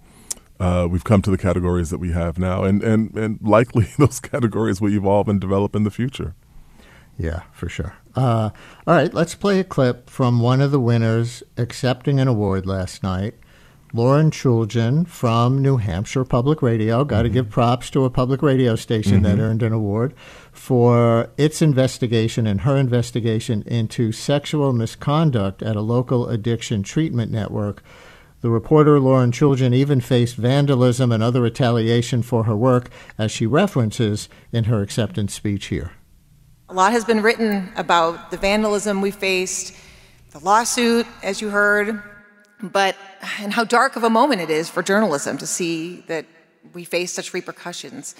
uh, 0.59 0.87
we've 0.89 1.03
come 1.03 1.21
to 1.21 1.31
the 1.31 1.37
categories 1.37 1.89
that 1.89 1.97
we 1.97 2.11
have 2.11 2.39
now, 2.39 2.63
and 2.63 2.81
and 2.83 3.15
and 3.17 3.39
likely 3.41 3.87
those 3.97 4.19
categories 4.19 4.79
will 4.81 4.91
evolve 4.91 5.27
and 5.27 5.41
develop 5.41 5.75
in 5.75 5.83
the 5.83 5.91
future. 5.91 6.35
Yeah, 7.17 7.43
for 7.53 7.69
sure. 7.69 7.95
all 8.15 8.51
right, 8.85 9.13
let's 9.13 9.35
play 9.35 9.59
a 9.59 9.63
clip 9.63 10.09
from 10.09 10.39
one 10.39 10.61
of 10.61 10.71
the 10.71 10.79
winners 10.79 11.43
accepting 11.57 12.19
an 12.19 12.27
award 12.27 12.65
last 12.65 13.03
night. 13.03 13.35
Lauren 13.93 14.29
Chooljian 14.29 15.07
from 15.07 15.61
New 15.61 15.77
Hampshire 15.77 16.25
Public 16.25 16.61
Radio. 16.61 17.05
Got 17.05 17.21
to 17.21 17.29
mm-hmm. 17.29 17.33
give 17.33 17.49
props 17.49 17.89
to 17.91 18.03
a 18.03 18.09
public 18.09 18.41
radio 18.41 18.75
station 18.75 19.21
mm-hmm. 19.21 19.37
that 19.37 19.39
earned 19.39 19.63
an 19.63 19.71
award 19.71 20.13
for 20.51 21.29
its 21.37 21.61
investigation 21.61 22.45
and 22.45 22.61
her 22.61 22.75
investigation 22.75 23.63
into 23.65 24.11
sexual 24.11 24.73
misconduct 24.73 25.63
at 25.63 25.77
a 25.77 25.81
local 25.81 26.27
addiction 26.27 26.83
treatment 26.83 27.31
network. 27.31 27.81
The 28.41 28.49
reporter 28.49 28.99
Lauren 28.99 29.31
Chooljian 29.31 29.73
even 29.73 30.01
faced 30.01 30.35
vandalism 30.35 31.13
and 31.13 31.23
other 31.23 31.41
retaliation 31.41 32.21
for 32.21 32.43
her 32.43 32.55
work, 32.55 32.89
as 33.17 33.31
she 33.31 33.45
references 33.45 34.27
in 34.51 34.65
her 34.65 34.81
acceptance 34.81 35.33
speech 35.33 35.67
here. 35.67 35.93
A 36.67 36.73
lot 36.73 36.93
has 36.93 37.05
been 37.05 37.21
written 37.21 37.71
about 37.75 38.31
the 38.31 38.37
vandalism 38.37 38.99
we 38.99 39.11
faced, 39.11 39.75
the 40.31 40.39
lawsuit, 40.39 41.05
as 41.21 41.39
you 41.39 41.49
heard, 41.49 42.01
but 42.59 42.95
and 43.39 43.53
how 43.53 43.63
dark 43.63 43.95
of 43.95 44.03
a 44.03 44.09
moment 44.09 44.41
it 44.41 44.49
is 44.49 44.67
for 44.67 44.81
journalism 44.81 45.37
to 45.37 45.45
see 45.45 45.97
that 46.07 46.25
we 46.73 46.83
face 46.83 47.13
such 47.13 47.35
repercussions. 47.35 48.15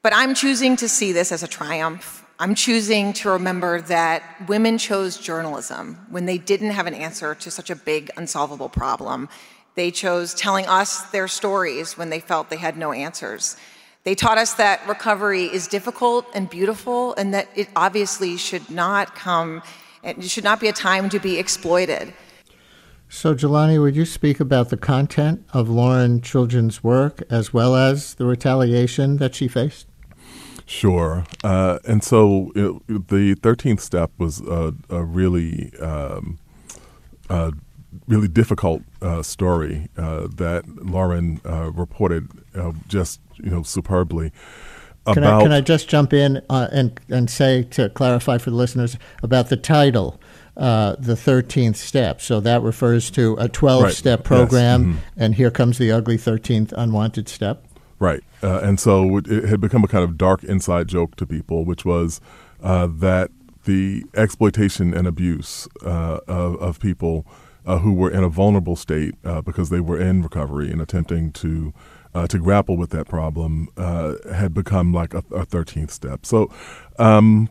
But 0.00 0.14
I'm 0.14 0.34
choosing 0.34 0.76
to 0.76 0.88
see 0.88 1.12
this 1.12 1.30
as 1.30 1.42
a 1.42 1.46
triumph. 1.46 2.24
I'm 2.38 2.54
choosing 2.54 3.12
to 3.14 3.30
remember 3.30 3.82
that 3.82 4.22
women 4.48 4.78
chose 4.78 5.18
journalism 5.18 6.06
when 6.08 6.24
they 6.24 6.38
didn't 6.38 6.70
have 6.70 6.86
an 6.86 6.94
answer 6.94 7.34
to 7.34 7.50
such 7.50 7.68
a 7.68 7.76
big, 7.76 8.10
unsolvable 8.16 8.70
problem. 8.70 9.28
They 9.74 9.90
chose 9.90 10.32
telling 10.32 10.64
us 10.66 11.02
their 11.10 11.28
stories 11.28 11.98
when 11.98 12.08
they 12.08 12.20
felt 12.20 12.48
they 12.48 12.56
had 12.56 12.78
no 12.78 12.92
answers. 12.92 13.58
They 14.08 14.14
taught 14.14 14.38
us 14.38 14.54
that 14.54 14.80
recovery 14.88 15.44
is 15.44 15.66
difficult 15.66 16.24
and 16.32 16.48
beautiful, 16.48 17.14
and 17.16 17.34
that 17.34 17.46
it 17.54 17.68
obviously 17.76 18.38
should 18.38 18.70
not 18.70 19.14
come, 19.14 19.60
it 20.02 20.24
should 20.24 20.44
not 20.44 20.60
be 20.60 20.68
a 20.68 20.72
time 20.72 21.10
to 21.10 21.18
be 21.18 21.38
exploited. 21.38 22.14
So, 23.10 23.34
Jelani, 23.34 23.78
would 23.78 23.94
you 23.94 24.06
speak 24.06 24.40
about 24.40 24.70
the 24.70 24.78
content 24.78 25.44
of 25.52 25.68
Lauren 25.68 26.22
Chooljian's 26.22 26.82
work 26.82 27.22
as 27.28 27.52
well 27.52 27.76
as 27.76 28.14
the 28.14 28.24
retaliation 28.24 29.18
that 29.18 29.34
she 29.34 29.46
faced? 29.46 29.86
Sure. 30.64 31.26
Uh, 31.44 31.78
and 31.86 32.02
so 32.02 32.50
it, 32.56 33.08
the 33.08 33.34
13th 33.34 33.80
step 33.80 34.10
was 34.16 34.40
a, 34.40 34.72
a 34.88 35.04
really, 35.04 35.70
um, 35.80 36.38
a 37.28 37.52
really 38.06 38.28
difficult 38.28 38.82
uh, 39.02 39.22
story 39.22 39.88
uh, 39.96 40.28
that 40.36 40.64
Lauren 40.84 41.40
uh, 41.44 41.70
reported 41.72 42.28
uh, 42.54 42.72
just, 42.88 43.20
you 43.36 43.50
know, 43.50 43.62
superbly. 43.62 44.32
Can 45.06 45.24
I, 45.24 45.40
can 45.40 45.52
I 45.52 45.62
just 45.62 45.88
jump 45.88 46.12
in 46.12 46.42
uh, 46.50 46.68
and, 46.70 47.00
and 47.08 47.30
say 47.30 47.62
to 47.62 47.88
clarify 47.88 48.36
for 48.36 48.50
the 48.50 48.56
listeners 48.56 48.98
about 49.22 49.48
the 49.48 49.56
title? 49.56 50.20
Uh, 50.56 50.96
the 50.98 51.14
13th 51.14 51.76
step. 51.76 52.20
So 52.20 52.40
that 52.40 52.62
refers 52.62 53.12
to 53.12 53.36
a 53.38 53.48
12 53.48 53.82
right. 53.84 53.94
step 53.94 54.24
program, 54.24 54.82
yes. 54.82 54.96
mm-hmm. 54.96 55.22
and 55.22 55.34
here 55.36 55.52
comes 55.52 55.78
the 55.78 55.92
ugly 55.92 56.16
13th 56.16 56.72
unwanted 56.76 57.28
step. 57.28 57.64
Right. 58.00 58.24
Uh, 58.42 58.58
and 58.58 58.80
so 58.80 59.18
it 59.18 59.44
had 59.44 59.60
become 59.60 59.84
a 59.84 59.86
kind 59.88 60.02
of 60.02 60.18
dark 60.18 60.42
inside 60.42 60.88
joke 60.88 61.14
to 61.14 61.26
people, 61.26 61.64
which 61.64 61.84
was 61.84 62.20
uh, 62.60 62.88
that 62.90 63.30
the 63.64 64.04
exploitation 64.16 64.94
and 64.94 65.06
abuse 65.06 65.68
uh, 65.84 66.20
of, 66.26 66.56
of, 66.56 66.80
people 66.80 67.26
uh, 67.68 67.78
who 67.78 67.92
were 67.92 68.10
in 68.10 68.24
a 68.24 68.28
vulnerable 68.28 68.76
state 68.76 69.14
because 69.44 69.70
they 69.70 69.80
were 69.80 70.00
in 70.00 70.22
recovery 70.22 70.70
and 70.70 70.80
attempting 70.80 71.32
to 71.32 71.72
to 72.28 72.38
grapple 72.38 72.76
with 72.76 72.90
that 72.90 73.06
problem 73.06 73.68
had 73.76 74.52
become 74.52 74.92
like 74.92 75.14
a, 75.14 75.18
a 75.18 75.46
13th 75.46 75.92
step. 75.92 76.26
So 76.26 76.52
um, 76.98 77.48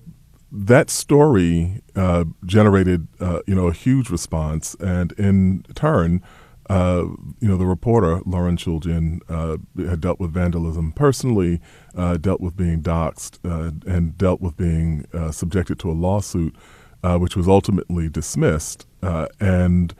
that 0.52 0.90
story 0.90 1.82
uh, 1.96 2.26
generated, 2.46 3.08
uh, 3.20 3.42
you 3.48 3.56
know, 3.56 3.68
a 3.68 3.74
huge 3.74 4.10
response, 4.10 4.76
and 4.80 5.12
in 5.14 5.66
turn, 5.76 6.22
uh, 6.70 7.06
you 7.40 7.48
know, 7.48 7.58
the 7.58 7.66
reporter 7.66 8.22
Lauren 8.26 8.58
Chooljian 8.58 9.20
uh, 9.30 9.58
had 9.90 10.02
dealt 10.02 10.20
with 10.20 10.32
vandalism 10.32 10.92
personally, 10.92 11.62
uh, 11.96 12.18
dealt 12.18 12.42
with 12.42 12.56
being 12.56 12.82
doxxed, 12.82 13.40
uh, 13.46 13.72
and 13.90 14.18
dealt 14.18 14.42
with 14.42 14.58
being 14.58 15.06
subjected 15.32 15.80
to 15.80 15.92
a 15.92 15.94
lawsuit, 15.94 16.56
which 17.04 17.36
was 17.36 17.48
ultimately 17.48 18.10
dismissed. 18.10 18.86
and 19.40 19.94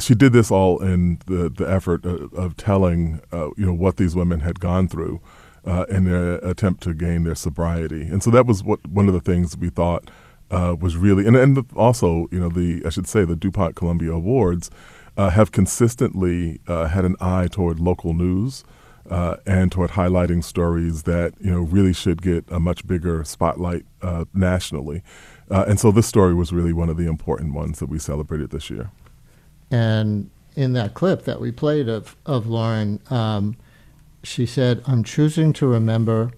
she 0.00 0.14
did 0.14 0.32
this 0.32 0.50
all 0.50 0.82
in 0.82 1.18
the 1.26 1.48
the 1.48 1.64
effort 1.64 2.04
of, 2.04 2.32
of 2.34 2.56
telling, 2.56 3.20
you 3.32 3.66
know, 3.66 3.74
what 3.74 3.96
these 3.96 4.14
women 4.14 4.40
had 4.40 4.60
gone 4.60 4.88
through 4.88 5.20
uh, 5.68 5.84
in 5.88 6.04
their 6.04 6.36
attempt 6.36 6.82
to 6.84 6.94
gain 6.94 7.24
their 7.24 7.34
sobriety. 7.34 8.02
And 8.02 8.22
so 8.22 8.30
that 8.30 8.46
was 8.46 8.64
what 8.64 8.86
one 8.86 9.06
of 9.06 9.14
the 9.14 9.20
things 9.20 9.56
we 9.56 9.68
thought 9.68 10.10
uh, 10.50 10.74
was 10.80 10.96
really, 10.96 11.26
and, 11.26 11.36
and 11.36 11.66
also, 11.76 12.26
you 12.30 12.40
know, 12.40 12.48
the 12.48 12.82
I 12.86 12.88
should 12.88 13.06
say 13.06 13.24
the 13.24 13.36
DuPont 13.36 13.76
Columbia 13.76 14.12
Awards 14.12 14.70
uh, 15.16 15.30
have 15.30 15.52
consistently 15.52 16.60
uh, 16.66 16.86
had 16.88 17.04
an 17.04 17.16
eye 17.20 17.48
toward 17.50 17.80
local 17.80 18.14
news. 18.14 18.64
Uh, 19.10 19.38
and 19.46 19.72
toward 19.72 19.92
highlighting 19.92 20.44
stories 20.44 21.04
that 21.04 21.32
you 21.40 21.50
know 21.50 21.60
really 21.60 21.94
should 21.94 22.20
get 22.20 22.44
a 22.50 22.60
much 22.60 22.86
bigger 22.86 23.24
spotlight 23.24 23.86
uh, 24.02 24.26
nationally, 24.34 25.02
and 25.48 25.80
so 25.80 25.90
this 25.90 26.06
story 26.06 26.34
was 26.34 26.52
really 26.52 26.74
one 26.74 26.90
of 26.90 26.98
the 26.98 27.06
important 27.06 27.54
ones 27.54 27.78
that 27.78 27.88
we 27.88 27.98
celebrated 27.98 28.50
this 28.50 28.68
year. 28.68 28.90
And 29.70 30.30
in 30.56 30.72
that 30.72 30.94
clip 30.94 31.24
that 31.24 31.40
we 31.40 31.52
played 31.52 31.88
of 31.88 32.16
of 32.26 32.46
Lauren, 32.46 33.00
um, 33.10 33.56
she 34.22 34.46
said, 34.46 34.82
I'm 34.86 35.04
choosing 35.04 35.52
to 35.54 35.66
remember 35.66 36.32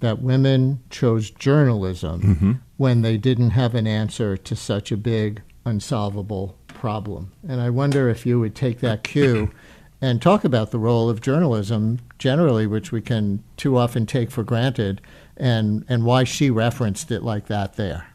that 0.00 0.20
women 0.20 0.80
chose 0.90 1.30
journalism 1.30 2.22
mm-hmm. 2.22 2.52
when 2.76 3.02
they 3.02 3.16
didn't 3.16 3.50
have 3.50 3.74
an 3.74 3.86
answer 3.86 4.36
to 4.36 4.54
such 4.54 4.92
a 4.92 4.96
big, 4.96 5.42
unsolvable 5.64 6.56
problem. 6.68 7.32
And 7.48 7.60
I 7.60 7.70
wonder 7.70 8.08
if 8.08 8.26
you 8.26 8.38
would 8.40 8.54
take 8.54 8.80
that 8.80 9.02
cue 9.02 9.50
and 10.00 10.20
talk 10.20 10.44
about 10.44 10.70
the 10.70 10.78
role 10.78 11.08
of 11.08 11.20
journalism 11.20 12.00
generally, 12.18 12.66
which 12.66 12.92
we 12.92 13.00
can 13.00 13.42
too 13.56 13.78
often 13.78 14.04
take 14.04 14.30
for 14.30 14.42
granted, 14.42 15.00
and, 15.36 15.84
and 15.88 16.04
why 16.04 16.24
she 16.24 16.50
referenced 16.50 17.10
it 17.10 17.22
like 17.22 17.46
that 17.46 17.76
there. 17.76 18.08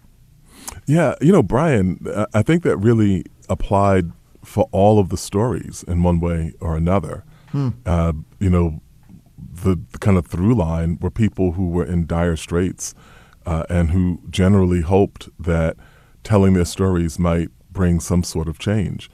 Yeah, 0.85 1.15
you 1.19 1.31
know, 1.31 1.41
Brian, 1.41 2.05
I 2.33 2.43
think 2.43 2.63
that 2.63 2.77
really 2.77 3.25
applied 3.49 4.11
for 4.43 4.67
all 4.71 4.99
of 4.99 5.09
the 5.09 5.17
stories 5.17 5.83
in 5.87 6.03
one 6.03 6.19
way 6.19 6.53
or 6.59 6.75
another. 6.75 7.23
Hmm. 7.51 7.69
Uh, 7.85 8.13
you 8.39 8.49
know, 8.49 8.81
the, 9.37 9.79
the, 9.91 9.97
kind 9.99 10.17
of 10.17 10.27
through 10.27 10.55
line 10.55 10.97
were 11.01 11.09
people 11.09 11.53
who 11.53 11.69
were 11.69 11.85
in 11.85 12.05
dire 12.05 12.35
straits 12.35 12.93
uh, 13.45 13.63
and 13.69 13.91
who 13.91 14.21
generally 14.29 14.81
hoped 14.81 15.29
that 15.39 15.75
telling 16.23 16.53
their 16.53 16.65
stories 16.65 17.17
might 17.17 17.49
bring 17.71 17.99
some 17.99 18.23
sort 18.23 18.47
of 18.47 18.59
change. 18.59 19.09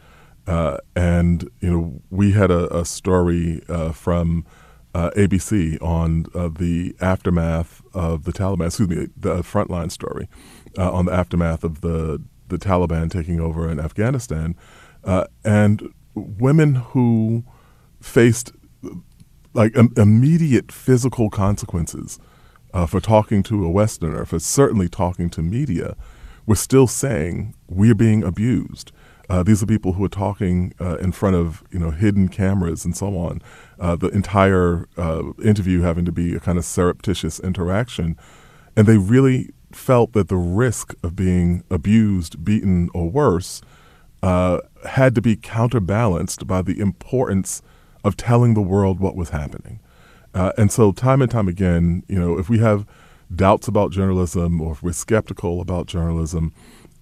Uh, 0.48 0.78
and 0.96 1.50
you 1.60 1.72
know, 1.72 2.02
we 2.10 2.32
had 2.32 2.52
a, 2.52 2.76
a 2.76 2.86
story 2.86 3.64
uh, 3.68 3.92
from 3.92 4.46
uh, 4.94 5.10
ABC 5.12 5.82
on 5.82 6.26
uh, 6.34 6.48
the 6.48 6.96
aftermath 7.02 7.82
of 7.94 8.24
the 8.24 8.32
Taliban. 8.32 8.68
Excuse 8.68 8.90
me, 8.90 9.08
the 9.18 9.38
frontline 9.38 9.92
story 9.92 10.30
uh, 10.78 10.92
on 10.92 11.06
the 11.06 11.14
aftermath 11.14 11.64
of 11.64 11.82
the 11.82 12.22
the 12.48 12.58
Taliban 12.58 13.10
taking 13.10 13.40
over 13.40 13.70
in 13.70 13.80
Afghanistan, 13.80 14.56
and 15.44 15.94
women 16.16 16.76
who 16.76 17.44
faced 18.02 18.52
like 19.54 19.76
immediate 19.98 20.72
physical 20.72 21.30
consequences 21.30 22.20
uh, 22.74 22.86
for 22.86 23.00
talking 23.00 23.42
to 23.42 23.66
a 23.66 23.70
Westerner, 23.70 24.26
for 24.26 24.38
certainly 24.38 24.90
talking 24.90 25.30
to 25.30 25.42
media, 25.42 25.96
we're 26.46 26.56
still 26.56 26.88
saying 26.88 27.56
we're 27.70 27.96
being 27.96 28.22
abused. 28.22 28.92
Uh, 29.30 29.42
these 29.42 29.64
are 29.64 29.66
people 29.66 29.94
who 29.94 30.04
are 30.04 30.10
talking 30.10 30.74
uh, 30.80 30.98
in 30.98 31.12
front 31.12 31.36
of 31.36 31.64
you 31.72 31.80
know 31.80 31.90
hidden 31.90 32.28
cameras 32.28 32.86
and 32.86 32.96
so 32.96 33.18
on. 33.18 33.42
Uh, 33.80 33.96
the 33.96 34.10
entire 34.10 34.88
uh, 34.98 35.24
interview 35.44 35.82
having 35.82 36.06
to 36.06 36.12
be 36.12 36.36
a 36.36 36.40
kind 36.40 36.58
of 36.58 36.66
surreptitious 36.66 37.40
interaction, 37.40 38.18
and 38.76 38.88
they 38.88 38.98
really 38.98 39.52
felt 39.72 40.14
that 40.14 40.28
the 40.28 40.36
risk 40.36 40.94
of 41.02 41.16
being 41.16 41.64
abused, 41.72 42.44
beaten, 42.44 42.90
or 42.94 43.10
worse 43.10 43.62
uh, 44.22 44.60
had 44.86 45.16
to 45.16 45.22
be 45.22 45.36
counterbalanced 45.36 46.48
by 46.48 46.62
the 46.62 46.80
importance 46.80 47.62
of 48.04 48.16
telling 48.18 48.54
the 48.54 48.62
world 48.62 49.00
what 49.00 49.16
was 49.16 49.30
happening. 49.30 49.80
Uh, 50.34 50.52
and 50.58 50.72
so, 50.72 50.92
time 50.92 51.22
and 51.22 51.32
time 51.32 51.48
again, 51.48 52.04
you 52.08 52.20
know, 52.20 52.38
if 52.38 52.50
we 52.50 52.60
have 52.60 52.86
doubts 53.34 53.68
about 53.68 53.92
journalism 53.92 54.62
or 54.62 54.74
if 54.74 54.84
we're 54.84 54.92
skeptical 54.92 55.62
about 55.62 55.88
journalism, 55.88 56.54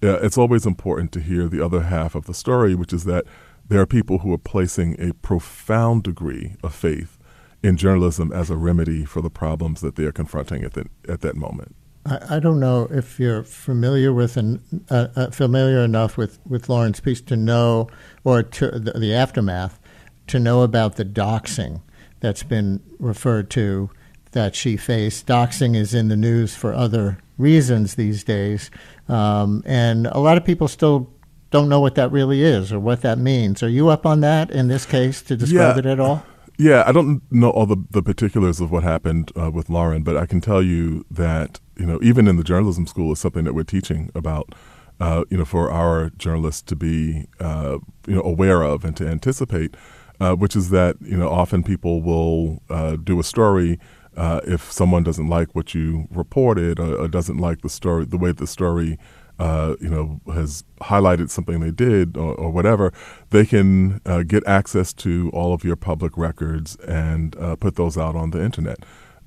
uh, 0.02 0.18
it's 0.20 0.38
always 0.38 0.66
important 0.66 1.12
to 1.12 1.20
hear 1.20 1.48
the 1.48 1.64
other 1.64 1.82
half 1.82 2.14
of 2.14 2.26
the 2.26 2.34
story, 2.34 2.74
which 2.74 2.92
is 2.92 3.04
that 3.04 3.24
there 3.68 3.80
are 3.80 3.86
people 3.86 4.18
who 4.18 4.32
are 4.32 4.38
placing 4.38 5.00
a 5.00 5.14
profound 5.14 6.02
degree 6.02 6.56
of 6.62 6.74
faith 6.74 7.18
in 7.62 7.76
journalism 7.76 8.30
as 8.30 8.50
a 8.50 8.56
remedy 8.56 9.04
for 9.04 9.22
the 9.22 9.30
problems 9.30 9.80
that 9.80 9.96
they 9.96 10.04
are 10.04 10.12
confronting 10.12 10.62
at, 10.64 10.74
the, 10.74 10.86
at 11.08 11.22
that 11.22 11.34
moment. 11.34 11.74
I, 12.06 12.36
I 12.36 12.38
don't 12.38 12.60
know 12.60 12.88
if 12.90 13.18
you're 13.18 13.42
familiar 13.44 14.12
with 14.12 14.36
an, 14.36 14.62
uh, 14.90 15.08
uh, 15.16 15.30
familiar 15.30 15.78
enough 15.78 16.16
with, 16.16 16.38
with 16.46 16.68
Lauren's 16.68 17.00
piece 17.00 17.20
to 17.22 17.36
know, 17.36 17.88
or 18.24 18.42
to 18.42 18.70
the, 18.78 18.92
the 18.98 19.14
aftermath, 19.14 19.80
to 20.28 20.38
know 20.38 20.62
about 20.62 20.96
the 20.96 21.04
doxing 21.04 21.80
that's 22.20 22.42
been 22.42 22.80
referred 22.98 23.50
to 23.50 23.90
that 24.32 24.54
she 24.54 24.76
faced. 24.76 25.26
Doxing 25.26 25.76
is 25.76 25.94
in 25.94 26.08
the 26.08 26.16
news 26.16 26.54
for 26.56 26.72
other 26.72 27.18
reasons 27.38 27.94
these 27.94 28.24
days, 28.24 28.70
um, 29.08 29.62
and 29.66 30.06
a 30.08 30.18
lot 30.18 30.36
of 30.36 30.44
people 30.44 30.68
still 30.68 31.10
don't 31.50 31.68
know 31.68 31.80
what 31.80 31.94
that 31.94 32.10
really 32.10 32.42
is 32.42 32.72
or 32.72 32.80
what 32.80 33.02
that 33.02 33.18
means. 33.18 33.62
Are 33.62 33.68
you 33.68 33.88
up 33.88 34.04
on 34.06 34.20
that 34.20 34.50
in 34.50 34.68
this 34.68 34.84
case 34.86 35.22
to 35.22 35.36
describe 35.36 35.76
Yeah. 35.76 35.78
it 35.80 35.86
at 35.86 36.00
all? 36.00 36.24
Yeah, 36.58 36.84
I 36.86 36.92
don't 36.92 37.22
know 37.32 37.50
all 37.50 37.66
the, 37.66 37.76
the 37.90 38.02
particulars 38.02 38.60
of 38.60 38.70
what 38.70 38.82
happened 38.84 39.30
uh, 39.36 39.50
with 39.50 39.68
Lauren, 39.68 40.02
but 40.04 40.16
I 40.16 40.26
can 40.26 40.40
tell 40.40 40.62
you 40.62 41.04
that 41.10 41.60
you 41.76 41.86
know 41.86 41.98
even 42.02 42.28
in 42.28 42.36
the 42.36 42.44
journalism 42.44 42.86
school 42.86 43.12
is 43.12 43.18
something 43.18 43.44
that 43.44 43.54
we're 43.54 43.64
teaching 43.64 44.10
about. 44.14 44.54
Uh, 45.00 45.24
you 45.28 45.36
know, 45.36 45.44
for 45.44 45.72
our 45.72 46.10
journalists 46.10 46.62
to 46.62 46.76
be 46.76 47.26
uh, 47.40 47.78
you 48.06 48.14
know 48.14 48.22
aware 48.22 48.62
of 48.62 48.84
and 48.84 48.96
to 48.96 49.04
anticipate, 49.04 49.76
uh, 50.20 50.34
which 50.34 50.54
is 50.54 50.70
that 50.70 50.96
you 51.00 51.16
know 51.16 51.28
often 51.28 51.64
people 51.64 52.00
will 52.00 52.62
uh, 52.70 52.94
do 52.96 53.18
a 53.18 53.24
story 53.24 53.80
uh, 54.16 54.40
if 54.44 54.70
someone 54.70 55.02
doesn't 55.02 55.26
like 55.26 55.52
what 55.52 55.74
you 55.74 56.06
reported 56.10 56.78
or, 56.78 56.94
or 56.94 57.08
doesn't 57.08 57.38
like 57.38 57.62
the 57.62 57.68
story, 57.68 58.04
the 58.04 58.16
way 58.16 58.30
the 58.30 58.46
story 58.46 58.96
uh, 59.40 59.74
you 59.80 59.88
know, 59.88 60.20
has 60.32 60.62
highlighted 60.80 61.28
something 61.28 61.58
they 61.58 61.72
did 61.72 62.16
or, 62.16 62.32
or 62.36 62.50
whatever, 62.52 62.92
they 63.30 63.44
can 63.44 63.98
get 64.28 64.46
access 64.46 64.92
to 64.92 65.28
all 65.34 65.52
of 65.52 65.64
your 65.64 65.74
public 65.74 66.16
records 66.16 66.76
and 66.86 67.36
put 67.58 67.74
those 67.74 67.98
out 67.98 68.14
on 68.14 68.30
the 68.30 68.40
internet, 68.40 68.78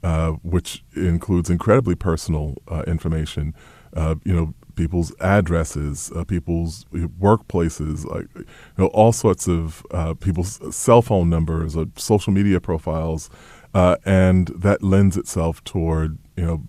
uh, 0.03 0.31
which 0.43 0.83
includes 0.95 1.49
incredibly 1.49 1.95
personal 1.95 2.55
uh, 2.67 2.83
information. 2.87 3.53
Uh, 3.95 4.15
you 4.23 4.33
know, 4.33 4.53
people's 4.75 5.15
addresses, 5.19 6.11
uh, 6.15 6.23
people's 6.23 6.85
workplaces, 6.93 8.05
like 8.05 8.27
you 8.35 8.45
know, 8.77 8.87
all 8.87 9.11
sorts 9.11 9.47
of 9.47 9.83
people's 10.19 10.75
cell 10.75 11.01
phone 11.01 11.29
numbers 11.29 11.75
or 11.75 11.85
social 11.95 12.31
media 12.31 12.59
profiles, 12.59 13.29
and 13.73 14.47
that 14.49 14.83
lends 14.83 15.17
itself 15.17 15.63
toward 15.63 16.17
you 16.35 16.45
know 16.45 16.63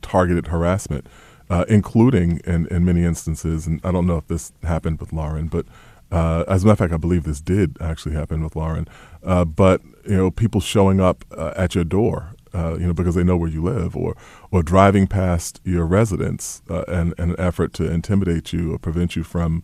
targeted 0.00 0.46
harassment 0.46 1.06
uh, 1.50 1.64
including 1.68 2.40
in, 2.46 2.66
in 2.68 2.84
many 2.84 3.04
instances, 3.04 3.66
and 3.66 3.80
I 3.82 3.90
don't 3.90 4.06
know 4.06 4.16
if 4.16 4.28
this 4.28 4.52
happened 4.62 5.00
with 5.00 5.12
Lauren, 5.12 5.48
but 5.48 5.66
uh, 6.12 6.44
as 6.48 6.62
a 6.62 6.66
matter 6.66 6.72
of 6.72 6.78
fact, 6.78 6.92
I 6.92 6.96
believe 6.96 7.24
this 7.24 7.40
did 7.40 7.76
actually 7.80 8.14
happen 8.14 8.42
with 8.42 8.56
Lauren. 8.56 8.86
Uh, 9.22 9.44
but 9.44 9.82
you 10.06 10.16
know, 10.16 10.30
people 10.30 10.60
showing 10.60 11.00
up 11.00 11.24
at 11.36 11.74
your 11.74 11.84
door, 11.84 12.34
uh, 12.54 12.76
you 12.78 12.86
know, 12.86 12.92
because 12.92 13.14
they 13.14 13.24
know 13.24 13.36
where 13.36 13.50
you 13.50 13.62
live, 13.62 13.96
or 13.96 14.16
or 14.50 14.62
driving 14.62 15.06
past 15.06 15.60
your 15.64 15.86
residence 15.86 16.62
uh, 16.70 16.82
in, 16.88 17.14
in 17.18 17.30
an 17.30 17.36
effort 17.38 17.72
to 17.74 17.90
intimidate 17.90 18.52
you 18.52 18.74
or 18.74 18.78
prevent 18.78 19.16
you 19.16 19.22
from 19.22 19.62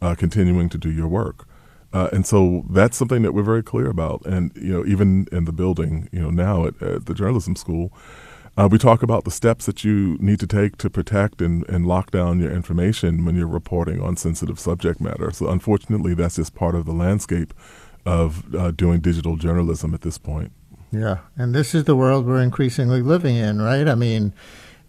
uh, 0.00 0.14
continuing 0.14 0.68
to 0.68 0.78
do 0.78 0.90
your 0.90 1.08
work. 1.08 1.46
Uh, 1.92 2.08
and 2.12 2.26
so 2.26 2.64
that's 2.70 2.96
something 2.96 3.22
that 3.22 3.32
we're 3.32 3.42
very 3.42 3.62
clear 3.62 3.88
about. 3.88 4.24
And 4.26 4.52
you 4.54 4.72
know, 4.72 4.84
even 4.86 5.26
in 5.32 5.44
the 5.44 5.52
building, 5.52 6.08
you 6.12 6.20
know, 6.20 6.30
now 6.30 6.66
at, 6.66 6.80
at 6.82 7.06
the 7.06 7.14
journalism 7.14 7.56
school, 7.56 7.92
uh, 8.58 8.68
we 8.70 8.76
talk 8.76 9.02
about 9.02 9.24
the 9.24 9.30
steps 9.30 9.66
that 9.66 9.84
you 9.84 10.18
need 10.20 10.40
to 10.40 10.46
take 10.46 10.76
to 10.78 10.90
protect 10.90 11.40
and, 11.40 11.66
and 11.68 11.86
lock 11.86 12.10
down 12.10 12.40
your 12.40 12.50
information 12.52 13.24
when 13.24 13.36
you're 13.36 13.46
reporting 13.46 14.02
on 14.02 14.16
sensitive 14.16 14.58
subject 14.58 15.00
matter. 15.00 15.30
So, 15.30 15.48
unfortunately, 15.48 16.12
that's 16.14 16.36
just 16.36 16.54
part 16.54 16.74
of 16.74 16.84
the 16.84 16.92
landscape 16.92 17.54
of 18.04 18.54
uh, 18.54 18.72
doing 18.72 19.00
digital 19.00 19.36
journalism 19.36 19.94
at 19.94 20.00
this 20.00 20.18
point. 20.18 20.52
Yeah, 20.90 21.18
and 21.36 21.54
this 21.54 21.74
is 21.74 21.84
the 21.84 21.96
world 21.96 22.24
we're 22.24 22.42
increasingly 22.42 23.02
living 23.02 23.36
in, 23.36 23.60
right? 23.60 23.86
I 23.86 23.94
mean, 23.94 24.32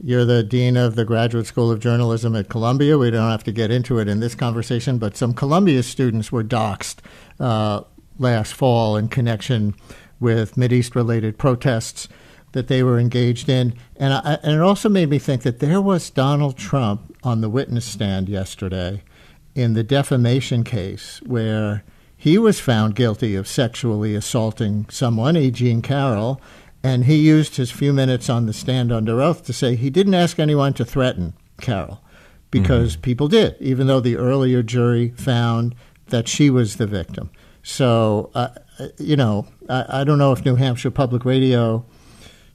you're 0.01 0.25
the 0.25 0.43
dean 0.43 0.77
of 0.77 0.95
the 0.95 1.03
Graduate 1.03 1.45
School 1.45 1.69
of 1.69 1.79
Journalism 1.79 2.35
at 2.35 2.47
Columbia. 2.47 2.97
We 2.97 3.11
don't 3.11 3.29
have 3.29 3.43
to 3.43 3.51
get 3.51 3.69
into 3.69 3.99
it 3.99 4.07
in 4.07 4.21
this 4.21 4.33
conversation, 4.33 4.97
but 4.97 5.17
some 5.17 5.33
Columbia 5.33 5.83
students 5.83 6.31
were 6.31 6.43
doxxed 6.43 6.99
uh, 7.39 7.81
last 8.17 8.53
fall 8.53 8.95
in 8.95 9.09
connection 9.09 9.75
with 10.19 10.55
Mideast 10.55 10.95
related 10.95 11.37
protests 11.37 12.07
that 12.53 12.67
they 12.67 12.81
were 12.81 12.97
engaged 12.97 13.49
in. 13.49 13.73
And, 13.97 14.13
I, 14.13 14.39
and 14.41 14.53
it 14.53 14.61
also 14.61 14.87
made 14.87 15.09
me 15.09 15.19
think 15.19 15.43
that 15.43 15.59
there 15.59 15.81
was 15.81 16.09
Donald 16.09 16.57
Trump 16.57 17.15
on 17.23 17.41
the 17.41 17.49
witness 17.49 17.85
stand 17.85 18.29
yesterday 18.29 19.03
in 19.53 19.73
the 19.73 19.83
defamation 19.83 20.63
case 20.63 21.21
where 21.25 21.83
he 22.21 22.37
was 22.37 22.59
found 22.59 22.95
guilty 22.95 23.33
of 23.33 23.47
sexually 23.47 24.13
assaulting 24.13 24.85
someone, 24.89 25.37
E. 25.37 25.49
Jean 25.51 25.81
Carroll, 25.81 26.41
and 26.83 27.05
he 27.05 27.15
used 27.15 27.55
his 27.55 27.71
few 27.71 27.93
minutes 27.93 28.29
on 28.29 28.45
the 28.45 28.51
stand 28.51 28.91
under 28.91 29.21
oath 29.21 29.45
to 29.45 29.53
say 29.53 29.77
he 29.77 29.89
didn't 29.89 30.13
ask 30.13 30.37
anyone 30.37 30.73
to 30.73 30.83
threaten 30.83 31.33
Carroll 31.61 32.01
because 32.51 32.97
people 32.97 33.29
did, 33.29 33.55
even 33.61 33.87
though 33.87 34.01
the 34.01 34.17
earlier 34.17 34.61
jury 34.61 35.11
found 35.11 35.73
that 36.07 36.27
she 36.27 36.49
was 36.49 36.75
the 36.75 36.87
victim. 36.87 37.29
So, 37.63 38.31
uh, 38.35 38.49
you 38.97 39.15
know, 39.15 39.47
I, 39.69 40.01
I 40.01 40.03
don't 40.03 40.17
know 40.17 40.33
if 40.33 40.43
New 40.43 40.55
Hampshire 40.55 40.91
Public 40.91 41.23
Radio 41.23 41.85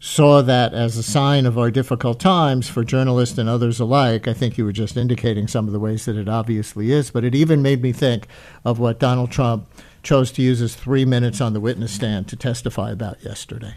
saw 0.05 0.43
that 0.43 0.75
as 0.75 0.99
a 0.99 1.03
sign 1.03 1.47
of 1.47 1.57
our 1.57 1.71
difficult 1.71 2.21
times 2.21 2.69
for 2.69 2.85
journalists 2.85 3.39
and 3.39 3.49
others 3.49 3.81
alike. 3.81 4.29
I 4.29 4.35
think 4.35 4.59
you 4.59 4.67
were 4.67 4.73
just 4.73 4.99
indicating 4.99 5.49
some 5.49 5.67
of 5.67 5.73
the 5.73 5.81
ways 5.81 6.05
that 6.05 6.15
it 6.15 6.29
obviously 6.29 6.93
is, 6.93 7.11
but 7.11 7.25
it 7.25 7.35
even 7.35 7.63
made 7.63 7.81
me 7.81 7.91
think 7.91 8.27
of 8.67 8.79
what 8.79 9.01
Donald 9.01 9.31
Trump 9.31 9.67
chose 10.03 10.31
to 10.33 10.43
use 10.43 10.59
his 10.59 10.75
three 10.75 11.07
minutes 11.07 11.41
on 11.41 11.55
the 11.55 11.61
witness 11.61 11.91
stand 11.91 12.29
to 12.29 12.37
testify 12.37 12.91
about 12.91 13.25
yesterday. 13.25 13.77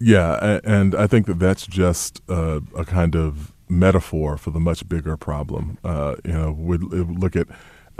Yeah, 0.00 0.58
and 0.64 0.96
I 0.96 1.06
think 1.06 1.26
that 1.26 1.38
that's 1.38 1.64
just 1.64 2.22
uh, 2.28 2.58
a 2.76 2.84
kind 2.84 3.14
of 3.14 3.52
metaphor 3.68 4.36
for 4.36 4.50
the 4.50 4.60
much 4.60 4.88
bigger 4.88 5.16
problem. 5.16 5.78
Uh, 5.84 6.16
you 6.24 6.32
know, 6.32 6.50
we 6.50 6.76
look 6.76 7.36
at 7.36 7.46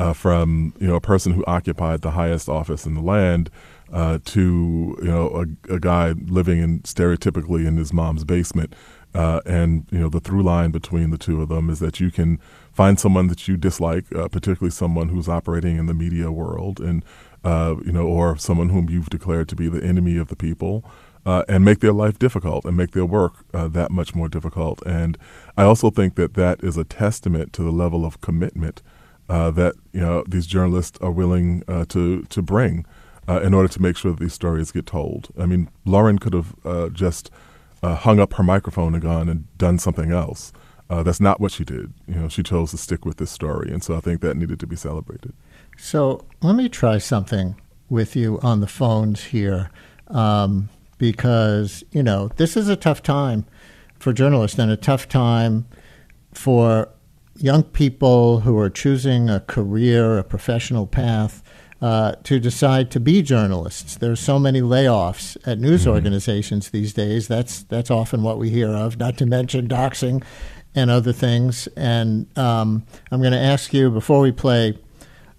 uh, 0.01 0.13
from 0.13 0.75
you 0.81 0.89
know 0.89 0.97
a 0.97 1.01
person 1.01 1.33
who 1.33 1.45
occupied 1.47 2.03
the 2.03 2.11
highest 2.11 2.49
office 2.49 2.87
in 2.87 2.95
the 2.95 3.01
land 3.01 3.51
uh, 3.93 4.19
to 4.25 4.97
you 5.01 5.09
know 5.09 5.45
a, 5.69 5.75
a 5.75 5.81
guy 5.81 6.11
living 6.27 6.61
in 6.61 6.81
stereotypically 6.81 7.67
in 7.67 7.77
his 7.77 7.93
mom's 7.93 8.25
basement. 8.25 8.75
Uh, 9.15 9.41
and 9.47 9.87
you 9.91 9.99
know 9.99 10.11
the 10.11 10.21
through 10.21 10.43
line 10.43 10.71
between 10.71 11.11
the 11.11 11.17
two 11.17 11.41
of 11.41 11.49
them 11.49 11.71
is 11.71 11.79
that 11.79 12.01
you 12.01 12.11
can 12.11 12.39
find 12.73 13.01
someone 13.01 13.29
that 13.29 13.49
you 13.49 13.57
dislike, 13.57 14.05
uh, 14.15 14.29
particularly 14.29 14.71
someone 14.71 15.09
who's 15.09 15.29
operating 15.29 15.79
in 15.79 15.87
the 15.87 15.95
media 15.95 16.31
world, 16.31 16.81
and 16.81 17.03
uh, 17.43 17.77
you 17.85 17.93
know, 17.93 18.07
or 18.07 18.37
someone 18.37 18.69
whom 18.69 18.91
you've 18.91 19.09
declared 19.09 19.49
to 19.49 19.57
be 19.57 19.69
the 19.69 19.83
enemy 19.83 20.19
of 20.19 20.29
the 20.29 20.37
people, 20.37 20.85
uh, 21.25 21.45
and 21.49 21.65
make 21.65 21.81
their 21.81 21.95
life 21.95 22.19
difficult 22.19 22.67
and 22.67 22.77
make 22.77 22.91
their 22.91 23.07
work 23.07 23.47
uh, 23.55 23.69
that 23.69 23.91
much 23.91 24.15
more 24.15 24.29
difficult. 24.29 24.83
And 24.85 25.17
I 25.57 25.63
also 25.63 25.89
think 25.89 26.17
that 26.17 26.35
that 26.35 26.63
is 26.63 26.77
a 26.77 26.85
testament 26.85 27.55
to 27.55 27.63
the 27.63 27.73
level 27.73 28.05
of 28.05 28.21
commitment 28.21 28.83
that 29.29 29.75
you 29.93 30.01
know 30.01 30.25
these 30.29 30.47
journalists 30.47 30.99
are 31.01 31.11
willing 31.11 31.63
to 31.89 32.23
to 32.23 32.43
bring 32.43 32.85
uh, 33.29 33.41
in 33.41 33.55
order 33.55 33.69
to 33.69 33.83
make 33.83 33.97
sure 33.97 34.13
that 34.13 34.21
these 34.21 34.35
stories 34.35 34.73
get 34.73 34.87
told. 34.87 35.29
I 35.39 35.47
mean, 35.47 35.69
Lauren 35.85 36.19
could 36.19 36.33
have 36.33 36.55
uh, 36.65 36.89
just 36.91 37.31
uh, 37.83 37.95
hung 37.95 38.21
up 38.21 38.35
her 38.35 38.43
microphone 38.43 38.95
and 38.95 39.03
gone 39.03 39.29
and 39.29 39.47
done 39.59 39.79
something 39.79 40.13
else. 40.13 40.53
Uh, 40.89 41.03
that's 41.03 41.21
not 41.21 41.41
what 41.41 41.51
she 41.51 41.65
did. 41.65 41.93
You 42.07 42.15
know, 42.15 42.29
she 42.29 42.43
chose 42.43 42.71
to 42.71 42.79
stick 42.79 43.05
with 43.05 43.17
this 43.17 43.31
story, 43.31 43.73
and 43.73 43.83
so 43.83 43.97
I 43.97 44.01
think 44.01 44.21
that 44.21 44.37
needed 44.37 44.61
to 44.61 44.67
be 44.67 44.77
celebrated. 44.77 45.33
So 45.77 46.25
let 46.43 46.55
me 46.55 46.69
try 46.69 46.99
something 46.99 47.61
with 47.89 48.15
you 48.15 48.39
on 48.41 48.61
the 48.61 48.67
phones 48.67 49.25
here, 49.25 49.71
um, 50.09 50.69
because 50.99 51.83
you 51.91 52.03
know 52.03 52.29
this 52.37 52.57
is 52.57 52.69
a 52.69 52.77
tough 52.77 53.03
time 53.03 53.47
for 53.99 54.13
journalists 54.13 54.59
and 54.59 54.71
a 54.71 54.77
tough 54.77 55.09
time 55.09 55.67
for 56.33 56.89
young 57.37 57.63
people 57.63 58.41
who 58.41 58.57
are 58.59 58.71
choosing 58.71 59.29
a 59.29 59.41
career, 59.41 60.19
a 60.19 60.25
professional 60.25 60.87
path. 60.87 61.43
Uh, 61.81 62.13
to 62.25 62.41
decide 62.41 62.91
to 62.91 62.99
be 62.99 63.21
journalists, 63.21 63.97
there's 63.97 64.19
so 64.19 64.39
many 64.39 64.63
layoffs 64.63 65.37
at 65.47 65.59
news 65.59 65.87
organizations 65.87 66.71
these 66.71 66.95
days. 66.95 67.29
That's 67.29 67.65
that's 67.65 67.91
often 67.91 68.23
what 68.23 68.39
we 68.39 68.49
hear 68.49 68.71
of. 68.71 68.99
Not 68.99 69.19
to 69.19 69.27
mention 69.27 69.69
doxing 69.69 70.25
and 70.77 70.91
other 70.91 71.13
things. 71.13 71.67
And 71.77 72.27
um, 72.39 72.85
I'm 73.11 73.21
going 73.21 73.33
to 73.33 73.39
ask 73.39 73.75
you 73.75 73.91
before 73.91 74.21
we 74.21 74.31
play 74.31 74.79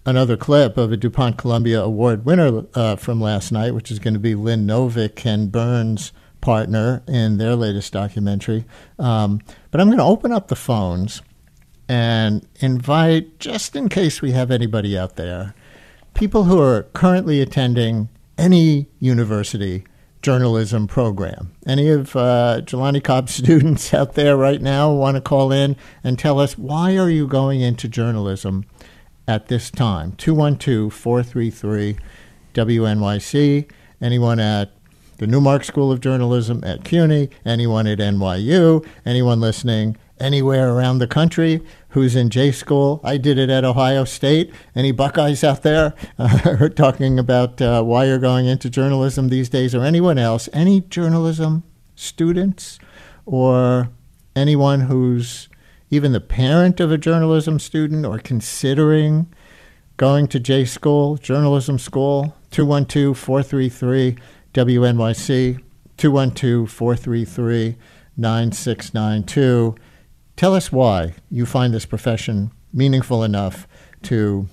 another 0.06 0.36
clip 0.36 0.78
of 0.78 0.92
a 0.92 0.98
DuPont 0.98 1.38
Columbia 1.38 1.82
Award 1.82 2.26
winner 2.26 2.64
uh, 2.74 2.96
from 2.96 3.22
last 3.22 3.52
night, 3.52 3.74
which 3.74 3.92
is 3.92 4.00
going 4.00 4.16
to 4.16 4.20
be 4.20 4.36
Lynn 4.36 4.66
Novick, 4.66 5.16
Ken 5.16 5.48
Burns' 5.48 6.12
partner 6.42 7.04
in 7.08 7.38
their 7.38 7.56
latest 7.56 7.94
documentary. 7.94 8.66
Um, 8.98 9.42
but 9.70 9.80
I'm 9.80 9.88
going 9.88 10.00
to 10.00 10.04
open 10.04 10.32
up 10.32 10.48
the 10.48 10.56
phones 10.56 11.22
and 11.90 12.46
invite, 12.60 13.40
just 13.40 13.76
in 13.76 13.90
case 13.90 14.22
we 14.22 14.32
have 14.32 14.52
anybody 14.52 14.98
out 14.98 15.16
there, 15.16 15.54
people 16.18 16.46
who 16.46 16.60
are 16.60 16.82
currently 16.94 17.40
attending 17.42 18.10
any 18.40 18.88
university 19.00 19.84
journalism 20.24 20.88
program. 20.88 21.54
Any 21.68 21.90
of 21.90 22.16
uh, 22.16 22.62
Jelani 22.64 23.04
Cobb's 23.04 23.34
students 23.36 23.94
out 23.94 24.16
there 24.16 24.36
right 24.36 24.60
now 24.60 24.92
want 24.92 25.14
to 25.16 25.22
call 25.22 25.52
in 25.52 25.76
and 26.04 26.18
tell 26.18 26.40
us 26.40 26.58
why 26.58 26.98
are 26.98 27.10
you 27.10 27.28
going 27.28 27.62
into 27.62 27.88
journalism 27.88 28.66
at 29.28 29.48
this 29.48 29.70
time? 29.70 30.14
212 30.14 30.92
433 30.92 31.98
WNYC. 32.56 33.70
Anyone 34.02 34.40
at 34.40 34.72
the 35.18 35.28
Newmark 35.28 35.64
School 35.64 35.92
of 35.92 36.02
Journalism 36.02 36.64
at 36.64 36.84
CUNY, 36.84 37.30
anyone 37.46 37.86
at 37.86 38.00
NYU, 38.00 38.84
anyone 39.06 39.40
listening 39.40 39.98
anywhere 40.20 40.74
around 40.74 40.98
the 40.98 41.08
country 41.08 41.62
who's 41.90 42.16
in 42.16 42.30
J 42.30 42.52
school. 42.52 43.00
I 43.04 43.18
did 43.18 43.38
it 43.38 43.50
at 43.50 43.64
Ohio 43.64 44.04
State. 44.04 44.54
Any 44.76 44.92
Buckeyes 44.92 45.44
out 45.44 45.64
there 45.64 45.94
uh, 46.20 46.70
talking 46.70 47.18
about 47.20 47.62
uh, 47.62 47.84
why 47.84 48.06
you're 48.06 48.20
going 48.20 48.46
into 48.46 48.70
journalism 48.70 49.30
these 49.30 49.50
days, 49.50 49.74
or 49.74 49.84
anyone 49.84 50.18
else? 50.18 50.50
Any 50.54 50.82
journalism 50.82 51.64
students 51.96 52.80
or 53.26 53.90
anyone 54.36 54.82
who's 54.82 55.50
even 55.90 56.12
the 56.12 56.22
parent 56.22 56.80
of 56.80 56.92
a 56.92 56.98
journalism 56.98 57.60
student 57.60 58.06
or 58.06 58.20
considering 58.20 59.28
going 59.98 60.28
to 60.28 60.40
J 60.40 60.66
School, 60.66 61.18
journalism 61.18 61.80
school, 61.80 62.36
212 62.52 63.18
433 63.18 64.18
WNYC, 64.54 65.64
212 65.98 66.72
433 66.72 67.78
9692. 68.16 69.76
Tell 70.38 70.54
us 70.54 70.72
why 70.72 71.16
you 71.30 71.46
find 71.46 71.74
this 71.74 71.86
profession 71.86 72.52
meaningful 72.72 73.24
enough 73.24 73.68
to 74.04 74.48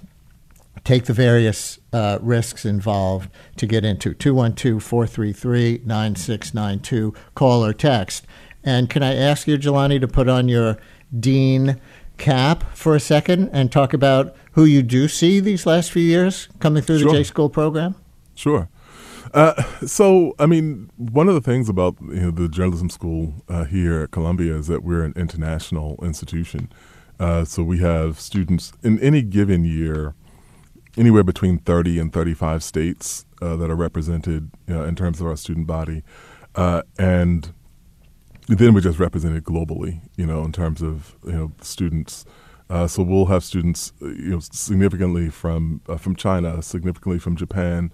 take 0.83 1.05
the 1.05 1.13
various 1.13 1.79
uh, 1.93 2.19
risks 2.21 2.65
involved 2.65 3.31
to 3.57 3.67
get 3.67 3.85
into 3.85 4.15
212 4.15 4.83
433 4.83 5.83
9692. 5.85 7.15
Call 7.35 7.65
or 7.65 7.73
text. 7.73 8.27
And 8.65 8.89
can 8.89 9.03
I 9.03 9.15
ask 9.15 9.47
you, 9.47 9.59
Jelani, 9.59 10.01
to 10.01 10.09
put 10.09 10.29
on 10.29 10.49
your 10.49 10.79
Dean 11.19 11.79
cap 12.17 12.75
for 12.75 12.95
a 12.95 13.01
second 13.01 13.51
and 13.53 13.71
talk 13.71 13.93
about 13.93 14.35
who 14.53 14.65
you 14.65 14.83
do 14.83 15.07
see 15.07 15.39
these 15.39 15.67
last 15.67 15.91
few 15.93 16.03
years 16.03 16.49
coming 16.61 16.83
through 16.83 17.01
Sure. 17.01 17.13
the 17.13 17.19
J 17.19 17.25
School 17.25 17.51
program? 17.51 17.95
Sure. 18.35 18.69
Uh, 19.35 19.61
so, 19.85 20.33
I 20.39 20.47
mean, 20.47 20.91
one 20.97 21.29
of 21.29 21.35
the 21.35 21.41
things 21.41 21.69
about 21.69 21.97
you 22.01 22.21
know, 22.21 22.31
the 22.31 22.49
journalism 22.49 22.89
school 22.89 23.35
uh, 23.49 23.65
here 23.65 24.03
at 24.03 24.13
Columbia 24.13 24.55
is 24.55 24.69
that 24.69 24.85
we're 24.85 25.03
an 25.03 25.13
international 25.17 25.99
institution. 26.03 26.73
Uh, 27.19 27.45
so 27.45 27.65
we 27.65 27.79
have 27.79 28.21
students 28.21 28.73
in 28.85 29.01
any 29.01 29.23
given 29.23 29.65
year, 29.65 30.15
anywhere 30.97 31.25
between 31.25 31.59
30 31.59 31.99
and 31.99 32.13
35 32.13 32.63
states 32.63 33.27
uh, 33.43 33.57
that 33.57 33.71
are 33.71 33.77
represented 33.77 34.53
uh, 34.71 34.85
in 34.85 34.95
terms 34.95 35.21
of 35.21 35.27
our 35.27 35.37
student 35.37 35.67
body. 35.67 36.05
And 36.57 37.53
then 38.47 38.75
we're 38.75 38.81
just 38.81 38.99
represented 38.99 39.43
globally, 39.45 40.01
you 40.17 40.27
know, 40.27 40.45
in 40.45 40.53
terms 40.53 40.83
of 40.83 41.17
you 41.25 41.33
know 41.33 41.53
students. 41.61 42.25
Uh, 42.71 42.87
so 42.87 43.03
we'll 43.03 43.27
have 43.27 43.45
students, 43.45 43.93
you 44.01 44.31
know, 44.31 44.39
significantly 44.39 45.29
from 45.31 45.81
uh, 45.89 45.97
from 45.97 46.15
China, 46.17 46.63
significantly 46.63 47.19
from 47.19 47.37
Japan, 47.37 47.91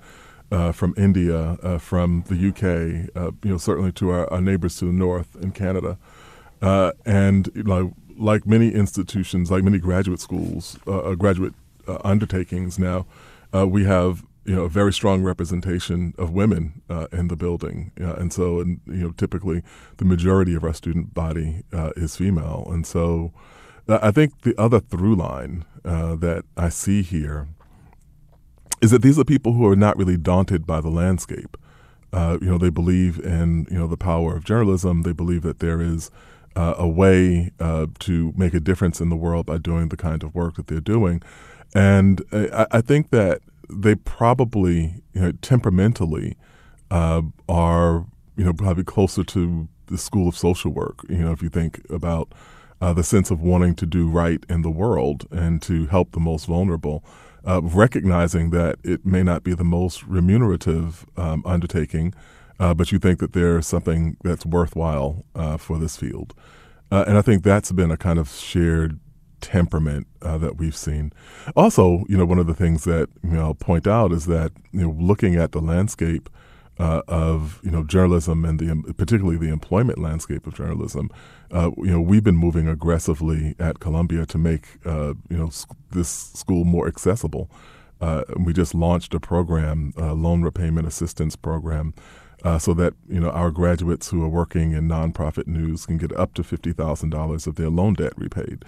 uh, 0.51 0.73
from 0.73 0.95
India, 0.97 1.57
uh, 1.63 1.79
from 1.79 2.25
the 2.29 2.49
UK, 2.49 3.11
uh, 3.17 3.31
you 3.45 3.51
know, 3.51 3.59
certainly 3.59 3.93
to 3.93 4.11
our, 4.11 4.33
our 4.33 4.41
neighbors 4.41 4.77
to 4.77 4.87
the 4.87 4.93
north 4.93 5.37
in 5.37 5.53
Canada, 5.53 5.97
uh, 6.61 6.93
and 7.07 7.49
like 8.17 8.47
many 8.47 8.73
institutions, 8.73 9.51
like 9.51 9.63
many 9.63 9.79
graduate 9.79 10.21
schools, 10.21 10.79
uh, 10.87 10.99
uh, 10.99 11.15
graduate 11.15 11.55
undertakings 12.05 12.79
now, 12.79 13.07
we 13.67 13.85
have 13.85 14.25
you 14.45 14.55
know 14.55 14.65
a 14.65 14.69
very 14.69 14.93
strong 14.93 15.23
representation 15.23 16.15
of 16.19 16.31
women 16.31 16.83
in 17.13 17.29
the 17.29 17.37
building, 17.37 17.91
and 17.97 18.33
so 18.33 18.61
and 18.61 18.81
you 18.87 19.03
know 19.03 19.11
typically 19.13 19.63
the 19.97 20.05
majority 20.05 20.55
of 20.55 20.63
our 20.63 20.75
student 20.75 21.15
body 21.15 21.65
is 21.97 22.17
female, 22.17 22.69
and 22.71 22.87
so 22.87 23.33
I 23.89 24.11
think 24.11 24.43
the 24.43 24.55
other 24.61 24.81
through 24.81 25.17
line 25.17 25.65
that 25.83 26.45
I 26.57 26.69
see 26.69 27.03
here 27.03 27.49
is 28.81 28.91
that 28.91 29.03
these 29.03 29.19
are 29.19 29.25
people 29.25 29.53
who 29.53 29.67
are 29.67 29.77
not 29.77 29.97
really 29.97 30.17
daunted 30.17 30.67
by 30.67 30.81
the 30.81 30.89
landscape. 30.89 31.57
Uh, 32.13 32.39
you 32.41 32.49
know, 32.49 32.59
they 32.59 32.71
believe 32.71 33.19
in 33.19 33.67
you 33.71 33.79
know 33.79 33.87
the 33.87 33.97
power 33.97 34.37
of 34.37 34.45
journalism. 34.45 35.03
They 35.03 35.13
believe 35.13 35.43
that 35.43 35.61
there 35.61 35.81
is 35.81 36.11
uh, 36.57 36.75
a 36.77 36.89
way 36.89 37.53
uh, 37.61 37.87
to 38.01 38.33
make 38.37 38.55
a 38.55 38.61
difference 38.61 39.01
in 39.01 39.09
the 39.09 39.17
world 39.17 39.47
by 39.47 39.59
doing 39.59 39.89
the 39.89 39.97
kind 39.97 40.23
of 40.23 40.35
work 40.35 40.57
that 40.57 40.67
they're 40.67 40.81
doing, 40.81 41.23
and 41.75 42.23
uh, 42.33 42.67
I, 42.73 42.79
I 42.79 42.81
think 42.81 43.11
that 43.11 43.43
they 43.69 43.95
probably 43.95 45.03
you 45.13 45.21
know, 45.21 45.33
temperamentally 45.41 46.37
uh, 46.91 47.23
are 47.49 48.07
you 48.37 48.45
know 48.45 48.53
probably 48.53 48.85
closer 48.85 49.23
to 49.23 49.69
the 49.87 49.99
school 49.99 50.29
of 50.29 50.37
social 50.37 50.73
work. 50.73 51.01
You 51.09 51.19
know, 51.19 51.33
if 51.33 51.43
you 51.43 51.49
think 51.49 51.81
about 51.91 52.33
uh, 52.81 52.93
the 52.93 53.05
sense 53.05 53.31
of 53.31 53.41
wanting 53.41 53.75
to 53.77 53.87
do 53.87 54.09
right 54.09 54.43
in 54.49 54.63
the 54.63 54.71
world 54.71 55.27
and 55.31 55.61
to 55.63 55.87
help 55.87 56.13
the 56.13 56.21
most 56.21 56.47
vulnerable, 56.47 57.05
uh, 57.47 57.61
recognizing 57.63 58.51
that 58.51 58.79
it 58.85 59.05
may 59.05 59.23
not 59.23 59.43
be 59.43 59.55
the 59.55 59.65
most 59.65 60.05
remunerative 60.05 61.07
um, 61.17 61.43
undertaking, 61.47 62.15
uh, 62.59 62.75
but 62.75 62.93
you 62.93 62.99
think 62.99 63.19
that 63.21 63.33
there's 63.33 63.67
something 63.67 64.17
that's 64.23 64.45
worthwhile 64.45 65.25
uh, 65.35 65.57
for 65.57 65.79
this 65.79 65.97
field. 65.97 66.35
Uh, 66.93 67.05
and 67.07 67.17
I 67.17 67.23
think 67.23 67.43
that's 67.43 67.73
been 67.73 67.91
a 67.91 67.97
kind 67.97 68.19
of 68.19 68.29
shared 68.29 68.99
temperament 69.41 70.07
uh, 70.23 70.39
that 70.39 70.57
we've 70.57 70.77
seen. 70.77 71.13
Also, 71.57 72.05
you 72.09 72.17
know, 72.17 72.27
one 72.27 72.39
of 72.39 72.47
the 72.47 72.55
things 72.55 72.85
that 72.85 73.09
you 73.23 73.31
know 73.31 73.47
I'll 73.47 73.55
point 73.55 73.87
out 73.87 74.13
is 74.13 74.27
that 74.27 74.53
you 74.73 74.83
know 74.83 74.95
looking 74.99 75.37
at 75.37 75.53
the 75.53 75.61
landscape 75.61 76.29
uh, 76.81 77.03
of 77.09 77.61
you 77.63 77.71
know 77.71 77.85
journalism 77.85 78.45
and 78.45 78.59
the 78.59 78.95
particularly 78.95 79.37
the 79.37 79.53
employment 79.53 79.99
landscape 79.99 80.47
of 80.47 80.55
journalism, 80.55 81.11
uh, 81.53 81.71
you 81.77 81.91
know 81.91 82.01
we've 82.01 82.25
been 82.25 82.37
moving 82.37 82.67
aggressively 82.67 83.55
at 83.59 83.81
Columbia 83.81 84.25
to 84.25 84.39
make 84.39 84.79
uh, 84.87 85.13
you 85.29 85.37
know 85.37 85.51
sc- 85.51 85.77
this 85.91 86.09
school 86.09 86.65
more 86.65 86.89
accessible. 86.89 87.51
Uh, 88.01 88.25
we 88.39 88.55
just 88.55 88.75
launched 88.75 89.13
a 89.13 89.21
program, 89.21 89.93
a 89.99 90.15
loan 90.15 90.41
repayment 90.41 90.87
assistance 90.87 91.37
program, 91.37 91.93
uh, 92.45 92.59
so 92.59 92.73
that 92.73 92.95
you 93.07 93.21
know 93.21 93.31
our 93.31 93.51
graduates 93.51 94.09
who 94.09 94.25
are 94.25 94.29
working 94.29 94.73
in 94.73 94.89
nonprofit 94.89 95.47
news 95.47 95.85
can 95.85 95.99
get 95.99 96.17
up 96.17 96.33
to 96.33 96.43
fifty 96.43 96.73
thousand 96.73 97.11
dollars 97.11 97.47
of 97.47 97.57
their 97.57 97.69
loan 97.69 97.93
debt 97.93 98.15
repaid. 98.17 98.65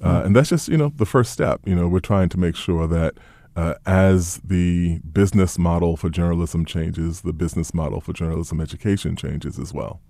Uh, 0.00 0.22
and 0.24 0.36
that's 0.36 0.50
just 0.50 0.68
you 0.68 0.76
know 0.76 0.92
the 0.94 1.06
first 1.06 1.32
step. 1.32 1.60
You 1.64 1.74
know, 1.74 1.88
we're 1.88 1.98
trying 1.98 2.28
to 2.28 2.38
make 2.38 2.54
sure 2.54 2.86
that 2.86 3.14
uh, 3.56 3.74
as 3.86 4.38
the 4.44 4.98
business 5.00 5.58
model 5.58 5.96
for 5.96 6.10
journalism 6.10 6.64
changes, 6.64 7.22
the 7.22 7.32
business 7.32 7.72
model 7.72 8.00
for 8.00 8.12
journalism 8.12 8.60
education 8.60 9.16
changes 9.16 9.58
as 9.58 9.72
well. 9.72 10.00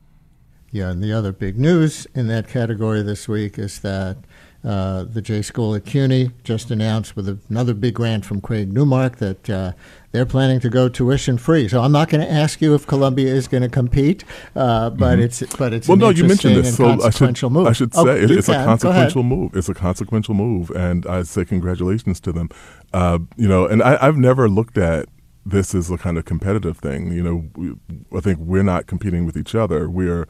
Yeah, 0.73 0.91
and 0.91 1.03
the 1.03 1.13
other 1.13 1.33
big 1.33 1.59
news 1.59 2.07
in 2.15 2.27
that 2.27 2.49
category 2.49 3.03
this 3.03 3.29
week 3.29 3.59
is 3.59 3.79
that 3.81 4.19
uh, 4.67 5.05
the 5.05 5.23
J 5.23 5.43
School 5.43 5.75
at 5.77 5.85
CUNY 5.87 6.33
just 6.43 6.71
announced 6.73 7.15
with 7.15 7.29
another 7.49 7.73
big 7.73 7.95
grant 7.95 8.25
from 8.25 8.41
Craig 8.41 8.73
Newmark 8.73 9.17
that 9.19 9.49
uh, 9.49 9.73
they're 10.11 10.27
planning 10.27 10.59
to 10.61 10.69
go 10.69 10.89
tuition 10.89 11.39
free. 11.39 11.69
So 11.69 11.81
I'm 11.83 11.93
not 11.93 12.09
going 12.09 12.21
to 12.27 12.31
ask 12.31 12.61
you 12.61 12.75
if 12.75 12.85
Columbia 12.87 13.33
is 13.33 13.47
going 13.47 13.63
to 13.63 13.69
compete, 13.69 14.25
uh, 14.57 14.91
but 14.91 15.21
it's 15.21 15.41
but 15.57 15.73
it's 15.73 15.87
Mm-hmm. 15.87 16.01
Well, 16.01 16.11
no, 16.13 16.17
you 16.17 16.25
mentioned 16.25 16.57
this, 16.57 16.77
so 16.77 16.85
I 16.87 16.91
should 16.91 17.01
consequential 17.03 17.51
move. 17.51 17.67
I 17.69 17.73
should 17.73 17.93
Oh, 17.95 18.05
say 18.05 18.21
it- 18.23 18.31
it's 18.33 18.49
a 18.49 18.53
can. 18.53 18.57
Ahead. 18.57 18.67
consequential 18.81 19.23
move. 19.23 19.57
It's 19.57 19.69
a 19.69 19.75
consequential 19.75 20.35
move, 20.35 20.71
and 20.71 21.07
I 21.07 21.23
say 21.23 21.45
congratulations 21.45 22.19
to 22.21 22.33
them. 22.33 22.49
Uh, 22.93 23.21
you 23.37 23.47
know, 23.49 23.67
and 23.67 23.83
I, 23.85 23.97
I've 24.01 24.17
never 24.17 24.49
looked 24.49 24.77
at 24.79 25.09
this 25.45 25.77
as 25.77 25.93
a 25.93 25.97
kind 25.97 26.19
of 26.19 26.25
competitive 26.25 26.77
thing. 26.79 27.13
You 27.13 27.23
know, 27.23 27.77
I 28.17 28.21
think 28.21 28.41
we're 28.41 28.65
not 28.65 28.89
competing 28.89 29.27
with 29.27 29.37
each 29.37 29.55
other. 29.55 29.89
We're 29.89 30.27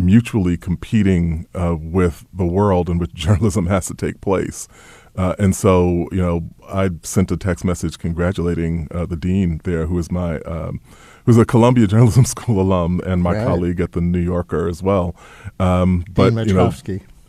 mutually 0.00 0.56
competing 0.56 1.46
uh, 1.54 1.76
with 1.78 2.24
the 2.32 2.46
world 2.46 2.88
in 2.88 2.98
which 2.98 3.14
journalism 3.26 3.66
has 3.66 3.86
to 3.86 3.94
take 3.94 4.20
place. 4.20 4.68
Uh, 5.16 5.34
and 5.38 5.54
so, 5.56 6.08
you 6.12 6.20
know, 6.20 6.48
I 6.68 6.90
sent 7.02 7.30
a 7.32 7.36
text 7.36 7.64
message 7.64 7.98
congratulating 7.98 8.88
uh, 8.92 9.06
the 9.06 9.16
dean 9.16 9.60
there, 9.64 9.86
who 9.86 9.98
is 9.98 10.10
my, 10.10 10.40
um, 10.42 10.80
who's 11.26 11.36
a 11.36 11.44
Columbia 11.44 11.86
Journalism 11.92 12.24
School 12.24 12.60
alum 12.60 13.00
and 13.04 13.22
my 13.22 13.34
Right. 13.34 13.46
colleague 13.46 13.80
at 13.80 13.92
the 13.92 14.00
New 14.00 14.20
Yorker 14.20 14.68
as 14.68 14.82
well. 14.82 15.14
Um, 15.58 16.04
but 16.10 16.30
Dean 16.30 16.48
you 16.48 16.54
know, 16.54 16.72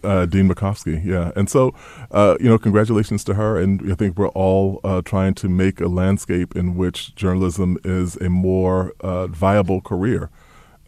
uh, 0.04 0.26
Dean 0.26 0.48
Mochkofsky, 0.48 1.04
yeah. 1.04 1.32
And 1.36 1.50
so, 1.50 1.74
uh, 2.12 2.36
you 2.40 2.50
know, 2.50 2.58
congratulations 2.58 3.24
to 3.26 3.34
her. 3.36 3.60
And 3.60 3.92
I 3.92 3.96
think 3.96 4.18
we're 4.18 4.30
all 4.30 4.80
uh, 4.84 5.02
trying 5.04 5.34
to 5.36 5.50
make 5.50 5.80
a 5.82 5.88
landscape 5.88 6.56
in 6.56 6.76
which 6.76 7.16
journalism 7.16 7.78
is 7.84 8.16
a 8.18 8.30
more 8.30 8.94
uh, 9.02 9.28
viable 9.28 9.82
career. 9.82 10.30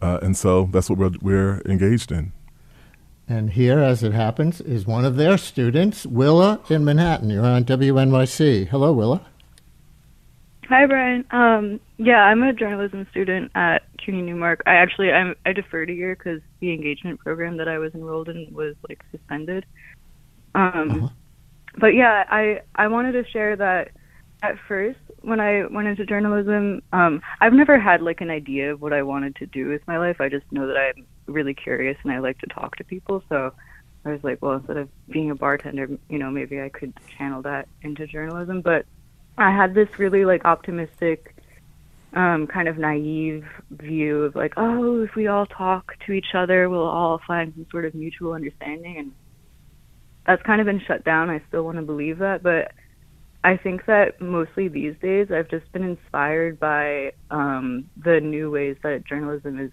Uh, 0.00 0.18
and 0.22 0.36
so 0.36 0.68
that's 0.72 0.90
what 0.90 0.98
we're, 0.98 1.12
we're 1.20 1.62
engaged 1.66 2.12
in. 2.12 2.32
And 3.26 3.50
here, 3.50 3.78
as 3.78 4.02
it 4.02 4.12
happens, 4.12 4.60
is 4.60 4.86
one 4.86 5.04
of 5.04 5.16
their 5.16 5.38
students, 5.38 6.04
Willa 6.04 6.60
in 6.68 6.84
Manhattan. 6.84 7.30
You're 7.30 7.46
on 7.46 7.64
WNYC. 7.64 8.68
Hello, 8.68 8.92
Willa. 8.92 9.24
Hi, 10.68 10.86
Brian. 10.86 11.24
Um, 11.30 11.80
yeah, 11.98 12.24
I'm 12.24 12.42
a 12.42 12.52
journalism 12.52 13.06
student 13.10 13.50
at 13.54 13.82
CUNY 13.98 14.22
Newmark. 14.22 14.62
I 14.66 14.74
actually 14.74 15.12
I'm, 15.12 15.34
I 15.46 15.52
deferred 15.52 15.90
a 15.90 15.94
year 15.94 16.14
because 16.16 16.40
the 16.60 16.72
engagement 16.72 17.20
program 17.20 17.56
that 17.58 17.68
I 17.68 17.78
was 17.78 17.94
enrolled 17.94 18.28
in 18.28 18.48
was 18.52 18.74
like 18.88 19.02
suspended. 19.10 19.64
Um, 20.54 21.10
But 21.76 21.94
yeah, 21.94 22.24
I 22.28 22.60
I 22.76 22.88
wanted 22.88 23.12
to 23.12 23.28
share 23.30 23.56
that 23.56 23.90
at 24.44 24.58
first 24.68 24.98
when 25.22 25.40
I 25.40 25.66
went 25.66 25.88
into 25.88 26.04
journalism, 26.04 26.82
um, 26.92 27.22
I've 27.40 27.54
never 27.54 27.78
had 27.78 28.02
like 28.02 28.20
an 28.20 28.30
idea 28.30 28.72
of 28.72 28.82
what 28.82 28.92
I 28.92 29.02
wanted 29.02 29.36
to 29.36 29.46
do 29.46 29.68
with 29.68 29.80
my 29.86 29.98
life. 29.98 30.20
I 30.20 30.28
just 30.28 30.44
know 30.52 30.66
that 30.66 30.76
I'm 30.76 31.06
really 31.26 31.54
curious 31.54 31.96
and 32.02 32.12
I 32.12 32.18
like 32.18 32.38
to 32.40 32.46
talk 32.46 32.76
to 32.76 32.84
people. 32.84 33.22
So 33.28 33.52
I 34.04 34.10
was 34.10 34.22
like, 34.22 34.42
well, 34.42 34.54
instead 34.54 34.76
of 34.76 34.88
being 35.08 35.30
a 35.30 35.34
bartender, 35.34 35.88
you 36.10 36.18
know, 36.18 36.30
maybe 36.30 36.60
I 36.60 36.68
could 36.68 36.92
channel 37.16 37.40
that 37.42 37.68
into 37.82 38.06
journalism. 38.06 38.60
But 38.60 38.84
I 39.38 39.50
had 39.50 39.74
this 39.74 39.88
really 39.98 40.26
like 40.26 40.44
optimistic 40.44 41.34
um, 42.12 42.46
kind 42.46 42.68
of 42.68 42.78
naive 42.78 43.46
view 43.70 44.24
of 44.24 44.36
like, 44.36 44.52
oh, 44.56 45.02
if 45.02 45.14
we 45.14 45.26
all 45.26 45.46
talk 45.46 45.96
to 46.06 46.12
each 46.12 46.34
other, 46.34 46.68
we'll 46.68 46.86
all 46.86 47.20
find 47.26 47.52
some 47.54 47.66
sort 47.70 47.86
of 47.86 47.94
mutual 47.94 48.34
understanding, 48.34 48.98
and 48.98 49.12
that's 50.26 50.42
kind 50.42 50.60
of 50.60 50.66
been 50.66 50.80
shut 50.86 51.04
down. 51.04 51.28
I 51.28 51.42
still 51.48 51.64
want 51.64 51.78
to 51.78 51.82
believe 51.82 52.18
that, 52.18 52.42
but 52.42 52.72
I 53.44 53.58
think 53.58 53.86
that 53.86 54.20
mostly 54.20 54.68
these 54.68 54.94
days 55.02 55.28
I've 55.30 55.50
just 55.50 55.70
been 55.72 55.84
inspired 55.84 56.58
by 56.58 57.12
um, 57.30 57.90
the 58.02 58.20
new 58.20 58.50
ways 58.50 58.76
that 58.82 59.06
journalism 59.08 59.60
is 59.60 59.70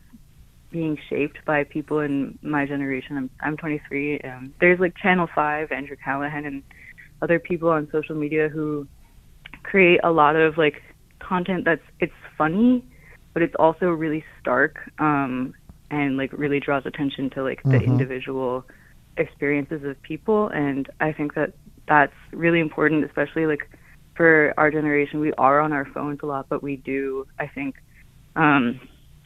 being 0.71 0.97
shaped 1.09 1.39
by 1.45 1.63
people 1.65 1.99
in 1.99 2.37
my 2.43 2.65
generation. 2.65 3.17
I'm 3.17 3.31
I'm 3.41 3.57
23. 3.57 4.19
and 4.23 4.53
there's 4.61 4.79
like 4.79 4.93
Channel 5.01 5.27
Five, 5.33 5.71
Andrew 5.71 5.97
Callaghan, 6.03 6.45
and 6.45 6.63
other 7.21 7.39
people 7.39 7.69
on 7.69 7.89
social 7.91 8.15
media 8.15 8.49
who 8.49 8.87
create 9.63 10.01
a 10.03 10.11
lot 10.11 10.35
of 10.35 10.57
like 10.57 10.75
content 11.27 11.65
that's 11.65 11.81
it's 11.99 12.13
funny, 12.37 12.85
but 13.33 13.43
it's 13.43 13.55
also 13.59 13.87
really 13.87 14.23
stark 14.39 14.75
um, 14.99 15.53
and 15.91 16.17
like 16.17 16.31
really 16.33 16.59
draws 16.59 16.83
attention 16.85 17.29
to 17.31 17.43
like 17.43 17.59
the 17.71 17.77
Mm-hmm. 17.77 17.87
individual 17.87 18.65
experiences 19.17 19.83
of 19.85 20.01
people. 20.03 20.49
And 20.53 20.87
I 20.99 21.13
think 21.13 21.35
that 21.35 21.53
that's 21.91 22.13
really 22.31 22.61
important, 22.61 23.03
especially 23.03 23.45
like 23.45 23.69
for 24.15 24.53
our 24.55 24.71
generation. 24.71 25.19
We 25.19 25.33
are 25.33 25.59
on 25.59 25.73
our 25.73 25.83
phones 25.93 26.19
a 26.23 26.25
lot, 26.25 26.45
but 26.47 26.63
we 26.63 26.77
do, 26.77 27.27
I 27.37 27.47
think, 27.47 27.75
um, 28.37 28.79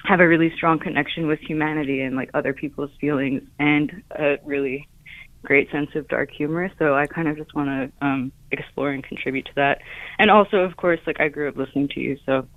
have 0.05 0.19
a 0.19 0.27
really 0.27 0.51
strong 0.55 0.79
connection 0.79 1.27
with 1.27 1.39
humanity 1.41 2.01
and 2.01 2.15
like 2.15 2.31
other 2.33 2.53
people's 2.53 2.89
feelings 2.99 3.43
and 3.59 3.91
a 4.17 4.37
really 4.43 4.87
great 5.43 5.69
sense 5.71 5.91
of 5.93 6.07
dark 6.07 6.31
humor. 6.31 6.71
So 6.79 6.95
I 6.95 7.05
kind 7.05 7.27
of 7.27 7.37
just 7.37 7.53
want 7.53 7.69
to 7.69 8.05
um, 8.05 8.31
explore 8.51 8.89
and 8.89 9.03
contribute 9.03 9.45
to 9.45 9.51
that. 9.57 9.77
And 10.17 10.31
also, 10.31 10.57
of 10.57 10.75
course, 10.75 10.99
like 11.05 11.19
I 11.19 11.27
grew 11.27 11.47
up 11.47 11.57
listening 11.57 11.89
to 11.89 11.99
you, 11.99 12.17
so 12.25 12.47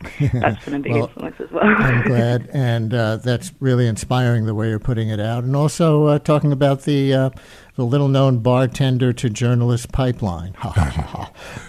that's 0.32 0.64
been 0.64 0.74
a 0.74 0.78
big 0.78 0.92
Well, 0.92 1.06
influence 1.06 1.36
as 1.40 1.50
well. 1.50 1.64
I'm 1.64 2.02
glad, 2.06 2.48
and 2.52 2.94
uh, 2.94 3.16
that's 3.16 3.52
really 3.60 3.86
inspiring 3.86 4.46
the 4.46 4.54
way 4.54 4.68
you're 4.68 4.78
putting 4.78 5.08
it 5.08 5.18
out, 5.18 5.44
and 5.44 5.56
also 5.56 6.04
uh, 6.06 6.18
talking 6.18 6.52
about 6.52 6.82
the 6.82 7.12
uh, 7.12 7.30
the 7.74 7.84
little 7.84 8.08
known 8.08 8.38
bartender 8.38 9.12
to 9.12 9.28
journalist 9.28 9.90
pipeline. 9.90 10.54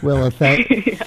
Well, 0.04 0.26
uh, 0.26 0.30
thank 0.30 0.68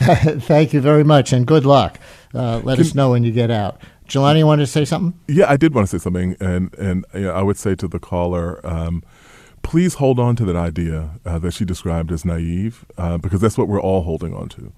thank 0.43 0.73
you 0.73 0.81
very 0.81 1.05
much, 1.05 1.33
and 1.33 1.47
good 1.47 1.65
luck. 1.65 2.01
Uh, 2.35 2.61
let 2.65 2.79
us 2.79 2.95
know 2.95 3.11
when 3.11 3.23
you 3.25 3.33
get 3.33 3.51
out. 3.51 3.81
Jelani, 4.09 4.39
you 4.39 4.47
wanted 4.47 4.65
to 4.67 4.71
say 4.73 4.85
something? 4.85 5.19
Yeah, 5.29 5.49
I 5.49 5.57
did 5.57 5.75
want 5.75 5.89
to 5.89 5.99
say 5.99 6.03
something, 6.03 6.37
and 6.41 6.75
and 6.75 7.05
you 7.15 7.21
know, 7.23 7.33
I 7.33 7.43
would 7.43 7.57
say 7.57 7.75
to 7.77 7.87
the 7.87 8.01
caller, 8.01 8.61
um, 8.67 9.03
please 9.63 9.95
hold 9.95 10.19
on 10.19 10.35
to 10.37 10.45
that 10.45 10.57
idea 10.57 11.21
uh, 11.25 11.39
that 11.39 11.53
she 11.53 11.65
described 11.65 12.11
as 12.11 12.25
naive, 12.25 12.85
uh, 12.99 13.17
because 13.19 13.41
that's 13.41 13.57
what 13.57 13.69
we're 13.69 13.81
all 13.81 14.03
holding 14.03 14.35
on 14.35 14.49
to. 14.51 14.73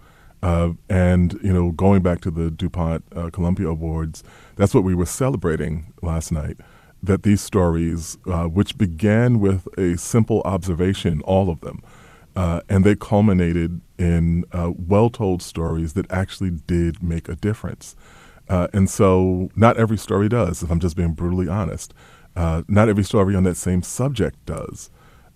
Uh, 0.45 0.75
and 0.91 1.39
you 1.43 1.51
know, 1.51 1.73
going 1.73 2.03
back 2.03 2.21
to 2.21 2.31
the 2.31 2.51
DuPont 2.51 3.03
uh, 3.17 3.31
Columbia 3.31 3.69
Awards, 3.69 4.23
that's 4.57 4.75
what 4.75 4.85
we 4.85 4.95
were 4.95 5.07
celebrating 5.07 5.95
last 6.03 6.31
night. 6.31 6.59
That 7.03 7.23
these 7.23 7.41
stories, 7.41 8.19
uh, 8.27 8.45
which 8.45 8.77
began 8.77 9.41
with 9.41 9.67
a 9.79 9.97
simple 9.97 10.43
observation, 10.45 11.23
all 11.23 11.49
of 11.49 11.63
them, 11.63 11.83
uh, 12.37 12.61
and 12.69 12.85
they 12.85 12.95
culminated 12.95 13.81
in 13.99 14.45
uh, 14.53 14.73
well-told 14.77 15.41
stories 15.41 15.95
that 15.95 16.11
actually 16.11 16.51
did 16.51 17.03
make 17.03 17.27
a 17.27 17.37
difference. 17.37 17.97
Uh, 18.47 18.69
and 18.75 18.91
so, 18.91 19.49
not 19.57 19.79
every 19.79 19.97
story 19.97 20.29
does. 20.29 20.63
If 20.63 20.71
I'm 20.71 20.81
just 20.81 20.95
being 20.95 21.13
brutally 21.15 21.49
honest, 21.49 21.95
not 22.37 22.91
every 22.91 23.05
story 23.05 23.35
on 23.35 23.45
that 23.45 23.57
same 23.57 23.83
subject 23.83 24.45
does. 24.45 24.91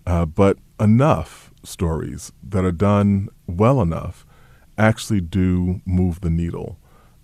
But 0.05 0.57
enough 0.79 1.51
stories 1.63 2.31
that 2.47 2.63
are 2.63 2.71
done 2.71 3.29
well 3.47 3.81
enough 3.81 4.27
actually 4.79 5.21
do 5.21 5.81
move 5.85 6.21
the 6.21 6.29
needle. 6.29 6.77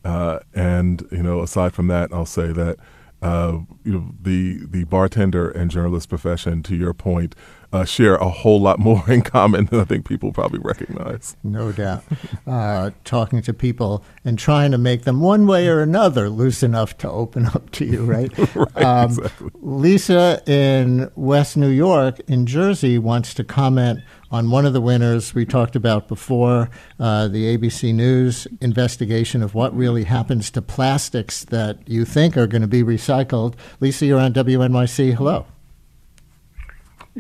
Uh, 0.04 0.40
and 0.54 1.08
you 1.12 1.24
know, 1.24 1.42
aside 1.42 1.74
from 1.74 1.88
that, 1.88 2.14
I'll 2.14 2.28
say 2.28 2.52
that 2.52 2.78
uh, 3.22 3.60
you 3.84 3.92
know 3.92 4.12
the 4.22 4.66
the 4.68 4.84
bartender 4.84 5.50
and 5.50 5.72
journalist 5.72 6.10
profession, 6.10 6.62
to 6.64 6.76
your 6.76 6.94
point, 6.94 7.34
uh, 7.76 7.86
share 7.86 8.16
a 8.16 8.30
whole 8.30 8.62
lot 8.62 8.80
more 8.80 9.04
in 9.10 9.22
common 9.22 9.66
than 9.66 9.80
I 9.80 9.84
think 9.84 10.08
people 10.08 10.32
probably 10.32 10.60
recognize. 10.60 11.36
No 11.44 11.72
doubt. 11.72 12.04
Uh, 12.46 12.92
talking 13.04 13.42
to 13.42 13.54
people 13.54 14.04
and 14.24 14.38
trying 14.38 14.70
to 14.70 14.78
make 14.78 15.04
them 15.04 15.20
one 15.20 15.48
way 15.48 15.68
or 15.68 15.82
another 15.82 16.30
loose 16.30 16.62
enough 16.62 16.96
to 16.98 17.10
open 17.10 17.46
up 17.56 17.72
to 17.72 17.86
you, 17.86 18.04
right? 18.04 18.32
Um, 18.78 19.06
exactly. 19.10 19.50
Lisa 19.62 20.42
in 20.46 21.10
West 21.16 21.58
New 21.58 21.70
York, 21.70 22.20
in 22.28 22.46
Jersey, 22.46 23.00
wants 23.00 23.34
to 23.36 23.44
comment 23.44 24.02
on 24.32 24.52
one 24.52 24.66
of 24.66 24.74
the 24.74 24.82
winners 24.82 25.34
we 25.34 25.46
talked 25.46 25.76
about 25.76 26.08
before 26.08 26.70
uh, 27.00 27.28
the 27.28 27.58
ABC 27.58 27.94
News 27.94 28.48
investigation 28.62 29.42
of 29.42 29.56
what 29.56 29.76
really 29.76 30.04
happens 30.04 30.52
to 30.52 30.62
plastics 30.62 31.46
that 31.46 31.80
you 31.88 32.06
think 32.06 32.38
are 32.38 32.48
going 32.48 32.62
to 32.62 32.68
be 32.68 32.84
recycled. 32.84 33.56
Lisa, 33.80 34.06
you're 34.06 34.20
on 34.20 34.34
WNYC. 34.34 35.16
Hello. 35.16 35.46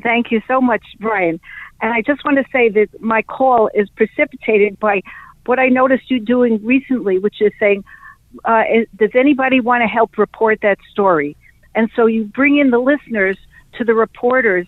Thank 0.01 0.31
you 0.31 0.41
so 0.47 0.59
much, 0.61 0.83
Brian. 0.99 1.39
And 1.81 1.93
I 1.93 2.01
just 2.01 2.23
want 2.25 2.37
to 2.37 2.45
say 2.51 2.69
that 2.69 3.01
my 3.01 3.21
call 3.21 3.69
is 3.73 3.89
precipitated 3.89 4.79
by 4.79 5.01
what 5.45 5.59
I 5.59 5.69
noticed 5.69 6.09
you 6.09 6.19
doing 6.19 6.63
recently, 6.65 7.19
which 7.19 7.41
is 7.41 7.51
saying, 7.59 7.83
uh, 8.43 8.63
does 8.95 9.11
anybody 9.13 9.61
want 9.61 9.81
to 9.81 9.87
help 9.87 10.17
report 10.17 10.59
that 10.61 10.77
story? 10.91 11.37
And 11.75 11.89
so 11.95 12.05
you 12.05 12.25
bring 12.25 12.57
in 12.57 12.71
the 12.71 12.79
listeners 12.79 13.37
to 13.73 13.83
the 13.83 13.93
reporters 13.93 14.67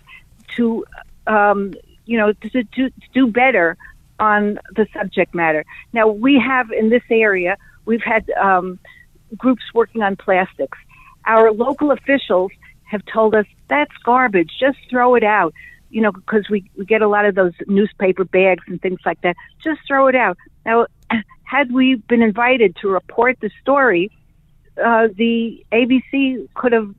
to, 0.55 0.85
um, 1.25 1.73
you 2.05 2.17
know, 2.17 2.33
to, 2.33 2.49
to, 2.49 2.63
to 2.63 2.91
do 3.13 3.27
better 3.27 3.77
on 4.19 4.59
the 4.75 4.87
subject 4.93 5.33
matter. 5.33 5.65
Now, 5.93 6.07
we 6.07 6.39
have 6.39 6.71
in 6.71 6.89
this 6.89 7.03
area, 7.09 7.57
we've 7.85 8.03
had 8.03 8.29
um, 8.31 8.79
groups 9.35 9.63
working 9.73 10.01
on 10.01 10.15
plastics. 10.15 10.77
Our 11.25 11.51
local 11.51 11.91
officials 11.91 12.51
have 12.85 13.03
told 13.05 13.35
us 13.35 13.45
that's 13.69 13.91
garbage, 14.03 14.51
just 14.59 14.77
throw 14.89 15.15
it 15.15 15.23
out. 15.23 15.53
You 15.89 16.01
know, 16.01 16.11
because 16.11 16.49
we, 16.49 16.69
we 16.77 16.85
get 16.85 17.01
a 17.01 17.07
lot 17.07 17.25
of 17.25 17.35
those 17.35 17.53
newspaper 17.67 18.25
bags 18.25 18.63
and 18.67 18.81
things 18.81 18.99
like 19.05 19.21
that. 19.21 19.37
Just 19.63 19.79
throw 19.87 20.07
it 20.07 20.15
out. 20.15 20.37
Now, 20.65 20.87
had 21.43 21.71
we 21.71 21.95
been 21.95 22.21
invited 22.21 22.75
to 22.81 22.89
report 22.89 23.37
the 23.39 23.49
story, 23.61 24.11
uh, 24.83 25.07
the 25.15 25.65
ABC 25.71 26.49
could 26.55 26.73
have 26.73 26.93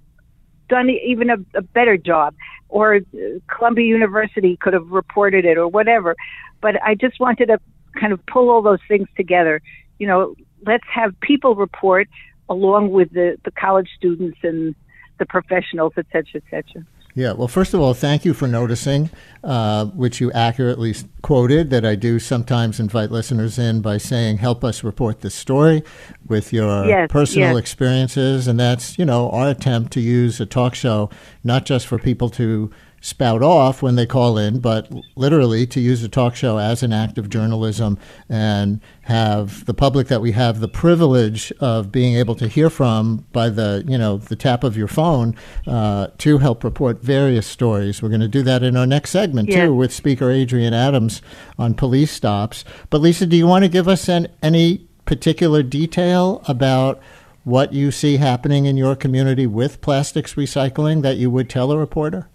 done 0.69 0.89
even 0.91 1.31
a, 1.31 1.37
a 1.55 1.63
better 1.63 1.97
job, 1.97 2.35
or 2.69 2.97
uh, 2.97 3.01
Columbia 3.47 3.87
University 3.87 4.57
could 4.57 4.73
have 4.73 4.89
reported 4.89 5.45
it, 5.45 5.59
or 5.59 5.69
whatever. 5.69 6.17
But 6.61 6.83
I 6.83 6.95
just 6.95 7.21
wanted 7.21 7.47
to 7.47 7.61
kind 7.99 8.13
of 8.13 8.25
pull 8.27 8.51
all 8.51 8.63
those 8.63 8.81
things 8.89 9.09
together. 9.17 9.61
You 9.99 10.07
know, 10.07 10.35
let's 10.67 10.85
have 10.93 11.19
people 11.21 11.55
report 11.55 12.09
along 12.49 12.91
with 12.91 13.13
the, 13.13 13.39
the 13.45 13.51
college 13.51 13.89
students 13.97 14.39
and 14.43 14.75
the 15.19 15.27
professionals, 15.27 15.93
et 15.97 16.07
cetera, 16.13 16.37
et 16.37 16.45
cetera. 16.51 16.85
Yeah, 17.15 17.33
well, 17.33 17.49
first 17.49 17.75
of 17.75 17.81
all, 17.81 17.95
thank 17.95 18.25
you 18.25 18.33
for 18.33 18.47
noticing, 18.47 19.11
uh, 19.43 19.87
which 19.87 20.21
you 20.21 20.31
accurately 20.31 20.95
quoted, 21.21 21.71
that 21.71 21.85
I 21.85 21.97
do 21.97 22.21
sometimes 22.21 22.79
invite 22.79 23.11
listeners 23.11 23.59
in 23.59 23.81
by 23.81 23.99
saying, 23.99 24.37
help 24.37 24.63
us 24.63 24.85
report 24.85 25.21
this 25.23 25.35
story 25.35 25.83
with 26.29 26.53
your 26.53 26.87
Yes, 26.87 27.09
personal 27.11 27.55
yes. 27.55 27.59
experiences. 27.59 28.47
And 28.47 28.61
that's, 28.61 28.99
you 28.99 29.05
know, 29.05 29.31
our 29.31 29.49
attempt 29.49 29.93
to 29.95 30.01
use 30.01 30.41
a 30.41 30.47
talk 30.47 30.77
show 30.77 31.11
not 31.43 31.65
just 31.65 31.89
for 31.89 31.99
people 31.99 32.29
to 32.31 32.71
spout 33.01 33.43
off 33.43 33.81
when 33.83 33.95
they 33.95 34.07
call 34.07 34.37
in, 34.39 34.59
but 34.61 34.91
literally 35.17 35.67
to 35.67 35.81
use 35.81 36.03
a 36.03 36.09
talk 36.09 36.35
show 36.35 36.59
as 36.59 36.83
an 36.83 36.93
act 36.93 37.17
of 37.19 37.29
journalism 37.31 37.99
and 38.29 38.81
have 39.03 39.65
the 39.67 39.75
public 39.75 40.09
that 40.09 40.21
we 40.21 40.33
have 40.33 40.61
the 40.61 40.69
privilege 40.69 41.53
of 41.61 41.93
being 41.93 42.17
able 42.17 42.35
to 42.35 42.49
hear 42.49 42.69
from 42.69 43.25
by 43.33 43.49
the 43.49 43.85
you 43.87 43.97
know 43.97 44.19
the 44.19 44.37
tap 44.37 44.65
of 44.65 44.77
your 44.77 44.89
phone 44.89 45.35
uh, 45.67 46.09
to 46.19 46.39
help 46.39 46.65
report 46.65 47.01
various 47.03 47.47
stories. 47.47 48.03
We're 48.03 48.09
going 48.09 48.21
to 48.21 48.29
do 48.29 48.43
that 48.43 48.63
in 48.63 48.77
our 48.77 48.87
next 48.87 49.11
segment 49.11 49.49
Yeah. 49.49 49.67
too 49.67 49.75
with 49.75 49.93
Speaker 49.93 50.31
Adrienne 50.31 50.75
Adams 50.75 51.23
on 51.59 51.75
police 51.75 52.11
stops. 52.11 52.65
But 52.91 53.01
Lisa, 53.01 53.27
do 53.27 53.37
you 53.37 53.47
want 53.47 53.65
to 53.65 53.69
give 53.69 53.87
us 53.89 54.09
an, 54.09 54.29
any 54.43 54.87
particular 55.05 55.63
detail 55.63 56.43
about? 56.49 57.01
What 57.45 57.73
you 57.73 57.91
see 57.91 58.19
happening 58.19 58.67
in 58.67 58.77
your 58.77 58.95
community 58.95 59.47
with 59.47 59.81
plastics 59.81 60.35
recycling 60.35 61.01
that 61.01 61.17
you 61.17 61.31
would 61.31 61.49
tell 61.49 61.73
a 61.73 61.79
reporter? 61.79 62.29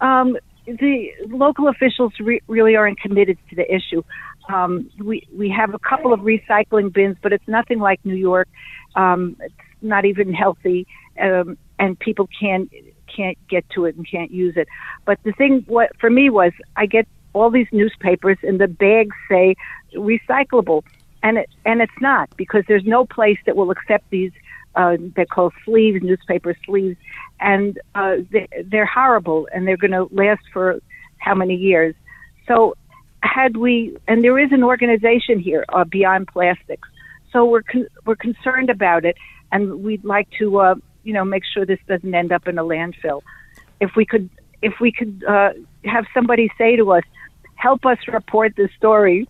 Um, 0.00 0.36
the 0.66 1.08
local 1.28 1.68
officials 1.68 2.12
re- 2.20 2.42
really 2.46 2.76
aren't 2.76 3.00
committed 3.00 3.38
to 3.50 3.56
the 3.56 3.74
issue. 3.74 4.02
Um, 4.48 4.90
we 4.98 5.26
we 5.36 5.50
have 5.50 5.74
a 5.74 5.78
couple 5.78 6.12
of 6.12 6.20
recycling 6.20 6.92
bins, 6.92 7.16
but 7.22 7.32
it's 7.32 7.46
nothing 7.48 7.78
like 7.78 8.00
New 8.04 8.14
York. 8.14 8.48
Um, 8.96 9.36
it's 9.40 9.54
not 9.82 10.04
even 10.04 10.32
healthy, 10.32 10.86
um, 11.20 11.56
and 11.78 11.98
people 11.98 12.28
can't 12.38 12.70
can't 13.14 13.38
get 13.48 13.68
to 13.70 13.84
it 13.86 13.96
and 13.96 14.08
can't 14.08 14.30
use 14.30 14.54
it. 14.56 14.68
But 15.04 15.18
the 15.24 15.32
thing, 15.32 15.64
what 15.66 15.90
for 15.98 16.10
me 16.10 16.30
was, 16.30 16.52
I 16.76 16.86
get 16.86 17.06
all 17.32 17.50
these 17.50 17.66
newspapers, 17.72 18.38
and 18.42 18.60
the 18.60 18.68
bags 18.68 19.16
say 19.28 19.54
recyclable, 19.94 20.82
and 21.22 21.38
it 21.38 21.50
and 21.64 21.80
it's 21.80 22.00
not 22.00 22.28
because 22.36 22.64
there's 22.68 22.84
no 22.84 23.06
place 23.06 23.38
that 23.46 23.56
will 23.56 23.70
accept 23.70 24.08
these. 24.10 24.32
Uh, 24.78 24.96
they're 25.14 25.26
called 25.26 25.52
sleeves, 25.64 25.98
newspaper 26.02 26.54
sleeves, 26.64 26.96
and 27.40 27.80
uh, 27.96 28.16
they, 28.30 28.46
they're 28.70 28.86
horrible, 28.86 29.48
and 29.52 29.66
they're 29.66 29.82
going 29.84 29.96
to 30.00 30.04
last 30.12 30.44
for 30.52 30.80
how 31.18 31.34
many 31.34 31.56
years? 31.56 31.96
So 32.46 32.76
had 33.22 33.56
we, 33.56 33.96
and 34.06 34.22
there 34.22 34.38
is 34.38 34.52
an 34.52 34.62
organization 34.62 35.40
here, 35.40 35.64
uh, 35.70 35.84
Beyond 35.84 36.28
Plastics, 36.28 36.88
so 37.32 37.44
we're 37.44 37.62
con- 37.62 37.88
we're 38.06 38.22
concerned 38.28 38.70
about 38.70 39.04
it, 39.04 39.16
and 39.52 39.82
we'd 39.82 40.04
like 40.04 40.28
to, 40.38 40.60
uh, 40.60 40.74
you 41.02 41.12
know, 41.12 41.24
make 41.24 41.42
sure 41.52 41.66
this 41.66 41.80
doesn't 41.88 42.14
end 42.14 42.30
up 42.32 42.46
in 42.46 42.56
a 42.58 42.62
landfill. 42.62 43.20
If 43.80 43.90
we 43.96 44.06
could, 44.06 44.30
if 44.62 44.74
we 44.80 44.92
could 44.92 45.24
uh, 45.28 45.50
have 45.84 46.06
somebody 46.14 46.50
say 46.56 46.76
to 46.76 46.92
us, 46.92 47.02
"Help 47.56 47.84
us 47.84 47.98
report 48.06 48.54
this 48.56 48.70
story," 48.76 49.28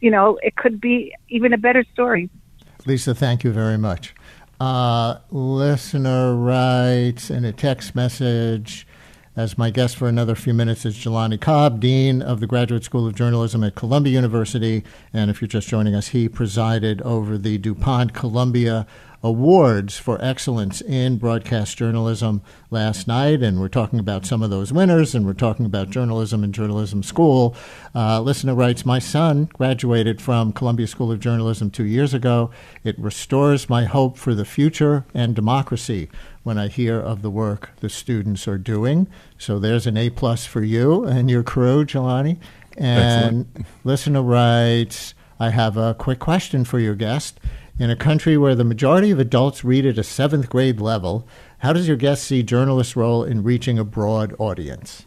you 0.00 0.10
know, 0.10 0.38
it 0.42 0.56
could 0.56 0.80
be 0.80 1.14
even 1.28 1.52
a 1.52 1.58
better 1.58 1.84
story. 1.92 2.28
Lisa, 2.86 3.14
thank 3.14 3.44
you 3.44 3.52
very 3.52 3.78
much. 3.78 4.14
Uh, 4.60 5.18
listener 5.30 6.36
writes 6.36 7.30
in 7.30 7.46
a 7.46 7.52
text 7.52 7.94
message. 7.94 8.86
As 9.34 9.56
my 9.56 9.70
guest 9.70 9.96
for 9.96 10.06
another 10.06 10.34
few 10.34 10.52
minutes 10.52 10.84
is 10.84 10.94
Jelani 10.96 11.40
Cobb, 11.40 11.80
Dean 11.80 12.20
of 12.20 12.40
the 12.40 12.46
Graduate 12.46 12.84
School 12.84 13.06
of 13.06 13.14
Journalism 13.14 13.64
at 13.64 13.74
Columbia 13.74 14.12
University. 14.12 14.84
And 15.14 15.30
if 15.30 15.40
you're 15.40 15.48
just 15.48 15.68
joining 15.68 15.94
us, 15.94 16.08
he 16.08 16.28
presided 16.28 17.00
over 17.02 17.38
the 17.38 17.56
DuPont 17.56 18.12
Columbia 18.12 18.86
awards 19.22 19.98
for 19.98 20.22
excellence 20.24 20.80
in 20.80 21.18
broadcast 21.18 21.76
journalism 21.76 22.42
last 22.70 23.06
night, 23.06 23.42
and 23.42 23.60
we're 23.60 23.68
talking 23.68 23.98
about 23.98 24.24
some 24.24 24.42
of 24.42 24.50
those 24.50 24.72
winners, 24.72 25.14
and 25.14 25.26
we're 25.26 25.34
talking 25.34 25.66
about 25.66 25.90
journalism 25.90 26.42
and 26.42 26.54
journalism 26.54 27.02
school. 27.02 27.54
Uh, 27.94 28.20
listener 28.20 28.54
writes, 28.54 28.86
My 28.86 28.98
son 28.98 29.44
graduated 29.52 30.22
from 30.22 30.52
Columbia 30.52 30.86
School 30.86 31.12
of 31.12 31.20
Journalism 31.20 31.70
two 31.70 31.84
years 31.84 32.14
ago. 32.14 32.50
It 32.82 32.98
restores 32.98 33.68
my 33.68 33.84
hope 33.84 34.16
for 34.16 34.34
the 34.34 34.44
future 34.44 35.04
and 35.12 35.34
democracy 35.34 36.08
when 36.42 36.56
I 36.56 36.68
hear 36.68 36.98
of 36.98 37.20
the 37.22 37.30
work 37.30 37.70
the 37.80 37.90
students 37.90 38.48
are 38.48 38.58
doing. 38.58 39.06
So 39.36 39.58
there's 39.58 39.86
an 39.86 39.96
A 39.96 40.10
plus 40.10 40.46
for 40.46 40.62
you 40.62 41.04
and 41.04 41.30
your 41.30 41.42
crew, 41.42 41.84
Jelani. 41.84 42.38
And 42.78 43.46
Excellent. 43.46 43.66
listener 43.84 44.22
writes, 44.22 45.14
I 45.38 45.50
have 45.50 45.76
a 45.76 45.94
quick 45.94 46.18
question 46.18 46.64
for 46.64 46.78
your 46.78 46.94
guest. 46.94 47.40
In 47.80 47.88
a 47.88 47.96
country 47.96 48.36
where 48.36 48.54
the 48.54 48.62
majority 48.62 49.10
of 49.10 49.18
adults 49.18 49.64
read 49.64 49.86
at 49.86 49.96
a 49.96 50.04
seventh 50.04 50.50
grade 50.50 50.82
level, 50.82 51.26
how 51.60 51.72
does 51.72 51.88
your 51.88 51.96
guest 51.96 52.24
see 52.24 52.42
journalists' 52.42 52.94
role 52.94 53.24
in 53.24 53.42
reaching 53.42 53.78
a 53.78 53.84
broad 53.84 54.34
audience? 54.38 55.06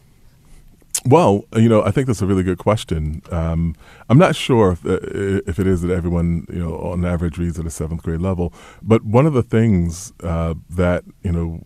Well, 1.05 1.45
you 1.55 1.69
know, 1.69 1.83
I 1.83 1.91
think 1.91 2.07
that's 2.07 2.23
a 2.23 2.25
really 2.25 2.41
good 2.41 2.57
question. 2.57 3.21
Um, 3.29 3.75
I'm 4.09 4.17
not 4.17 4.35
sure 4.35 4.71
if, 4.71 4.83
uh, 4.87 4.97
if 5.45 5.59
it 5.59 5.67
is 5.67 5.83
that 5.83 5.91
everyone, 5.91 6.47
you 6.51 6.57
know, 6.57 6.75
on 6.79 7.05
average 7.05 7.37
reads 7.37 7.59
at 7.59 7.67
a 7.67 7.69
seventh 7.69 8.01
grade 8.01 8.21
level, 8.21 8.51
but 8.81 9.05
one 9.05 9.27
of 9.27 9.33
the 9.33 9.43
things 9.43 10.11
uh, 10.23 10.55
that 10.71 11.03
you 11.21 11.31
know 11.31 11.61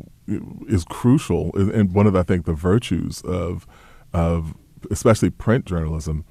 is 0.67 0.83
crucial, 0.83 1.51
and 1.55 1.93
one 1.93 2.05
of 2.05 2.13
the, 2.13 2.19
I 2.19 2.23
think 2.23 2.45
the 2.45 2.53
virtues 2.53 3.21
of 3.21 3.65
of 4.11 4.55
especially 4.91 5.29
print 5.29 5.63
journalism 5.63 6.25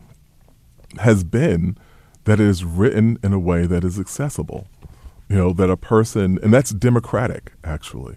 has 0.98 1.24
been 1.24 1.78
that 2.26 2.38
is 2.38 2.64
written 2.64 3.18
in 3.24 3.32
a 3.32 3.38
way 3.38 3.66
that 3.66 3.82
is 3.82 3.98
accessible. 3.98 4.68
You 5.28 5.36
know, 5.36 5.52
that 5.54 5.70
a 5.70 5.76
person, 5.76 6.38
and 6.42 6.54
that's 6.54 6.70
democratic 6.70 7.52
actually 7.64 8.16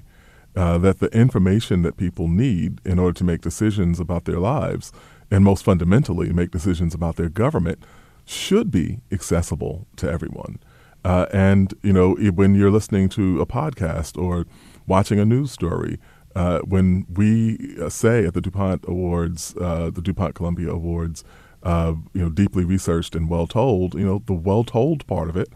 uh, 0.55 0.77
that 0.79 0.99
the 0.99 1.07
information 1.07 1.83
that 1.83 1.97
people 1.97 2.27
need 2.27 2.81
in 2.85 2.99
order 2.99 3.17
to 3.17 3.23
make 3.23 3.41
decisions 3.41 3.99
about 3.99 4.25
their 4.25 4.39
lives, 4.39 4.91
and 5.31 5.43
most 5.43 5.63
fundamentally, 5.63 6.33
make 6.33 6.51
decisions 6.51 6.93
about 6.93 7.15
their 7.15 7.29
government, 7.29 7.83
should 8.25 8.69
be 8.69 8.99
accessible 9.11 9.87
to 9.95 10.09
everyone. 10.09 10.59
Uh, 11.05 11.27
and 11.31 11.73
you 11.81 11.93
know, 11.93 12.15
when 12.15 12.55
you're 12.55 12.71
listening 12.71 13.09
to 13.09 13.39
a 13.39 13.45
podcast 13.45 14.21
or 14.21 14.45
watching 14.85 15.19
a 15.19 15.25
news 15.25 15.51
story, 15.51 15.97
uh, 16.35 16.59
when 16.59 17.05
we 17.13 17.75
uh, 17.81 17.89
say 17.89 18.25
at 18.25 18.33
the 18.33 18.41
DuPont 18.41 18.83
Awards, 18.87 19.55
uh, 19.61 19.89
the 19.89 20.01
DuPont 20.01 20.35
Columbia 20.35 20.71
Awards, 20.71 21.23
uh, 21.63 21.93
you 22.13 22.21
know, 22.21 22.29
deeply 22.29 22.63
researched 22.63 23.15
and 23.15 23.29
well 23.29 23.47
told, 23.47 23.95
you 23.95 24.05
know, 24.05 24.21
the 24.25 24.33
well 24.33 24.63
told 24.63 25.05
part 25.07 25.29
of 25.29 25.37
it 25.37 25.49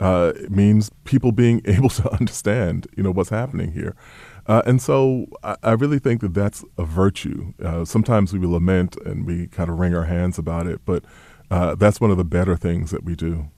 uh, 0.00 0.32
means 0.48 0.90
people 1.04 1.32
being 1.32 1.60
able 1.64 1.88
to 1.90 2.10
understand, 2.12 2.86
you 2.96 3.02
know, 3.02 3.10
what's 3.10 3.30
happening 3.30 3.72
here. 3.72 3.96
Uh, 4.46 4.62
and 4.64 4.80
so 4.80 5.26
I, 5.42 5.56
I, 5.62 5.72
really 5.72 5.98
think 5.98 6.22
that 6.22 6.32
that's 6.32 6.64
a 6.78 6.84
virtue. 6.84 7.52
Uh, 7.62 7.84
sometimes 7.84 8.32
we 8.32 8.46
lament 8.46 8.96
and 9.04 9.26
we 9.26 9.46
kind 9.48 9.68
of 9.68 9.78
wring 9.78 9.94
our 9.94 10.04
hands 10.04 10.38
about 10.38 10.66
it, 10.66 10.80
but 10.86 11.04
uh, 11.50 11.74
that's 11.74 12.00
one 12.00 12.10
of 12.10 12.16
the 12.16 12.24
better 12.24 12.56
things 12.56 12.90
that 12.90 13.04
we 13.04 13.14
do. 13.14 13.50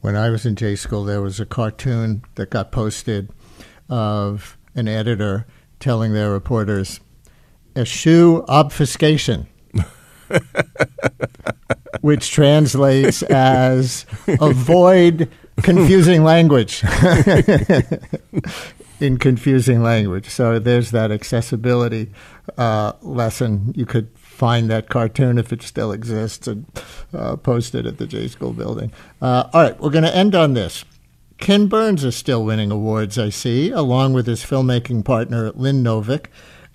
When 0.00 0.16
I 0.16 0.30
was 0.30 0.44
in 0.44 0.56
J 0.56 0.74
school, 0.74 1.04
there 1.04 1.22
was 1.22 1.38
a 1.38 1.46
cartoon 1.46 2.24
that 2.34 2.50
got 2.50 2.72
posted 2.72 3.30
of 3.88 4.58
an 4.74 4.88
editor 4.88 5.46
telling 5.78 6.12
their 6.12 6.32
reporters, 6.32 7.00
eschew 7.76 8.44
obfuscation. 8.48 9.46
Which 12.00 12.30
translates 12.30 13.22
as 13.24 14.06
avoid 14.40 15.30
confusing 15.62 16.24
language 16.24 16.82
in 19.00 19.18
confusing 19.18 19.82
language. 19.82 20.28
So 20.28 20.58
there's 20.58 20.90
that 20.90 21.10
accessibility 21.10 22.12
uh, 22.58 22.92
lesson. 23.02 23.72
You 23.76 23.86
could 23.86 24.08
find 24.18 24.68
that 24.70 24.88
cartoon 24.88 25.38
if 25.38 25.52
it 25.52 25.62
still 25.62 25.92
exists 25.92 26.46
and 26.46 26.66
uh, 27.12 27.36
post 27.36 27.74
it 27.74 27.86
at 27.86 27.98
the 27.98 28.06
J 28.06 28.28
School 28.28 28.52
building. 28.52 28.92
Uh, 29.22 29.48
all 29.52 29.62
right, 29.62 29.80
we're 29.80 29.90
going 29.90 30.04
to 30.04 30.14
end 30.14 30.34
on 30.34 30.54
this. 30.54 30.84
Ken 31.38 31.66
Burns 31.66 32.04
is 32.04 32.16
still 32.16 32.44
winning 32.44 32.70
awards, 32.70 33.18
I 33.18 33.28
see, 33.28 33.70
along 33.70 34.12
with 34.12 34.26
his 34.26 34.44
filmmaking 34.44 35.04
partner, 35.04 35.50
Lynn 35.52 35.82
Novick. 35.82 36.26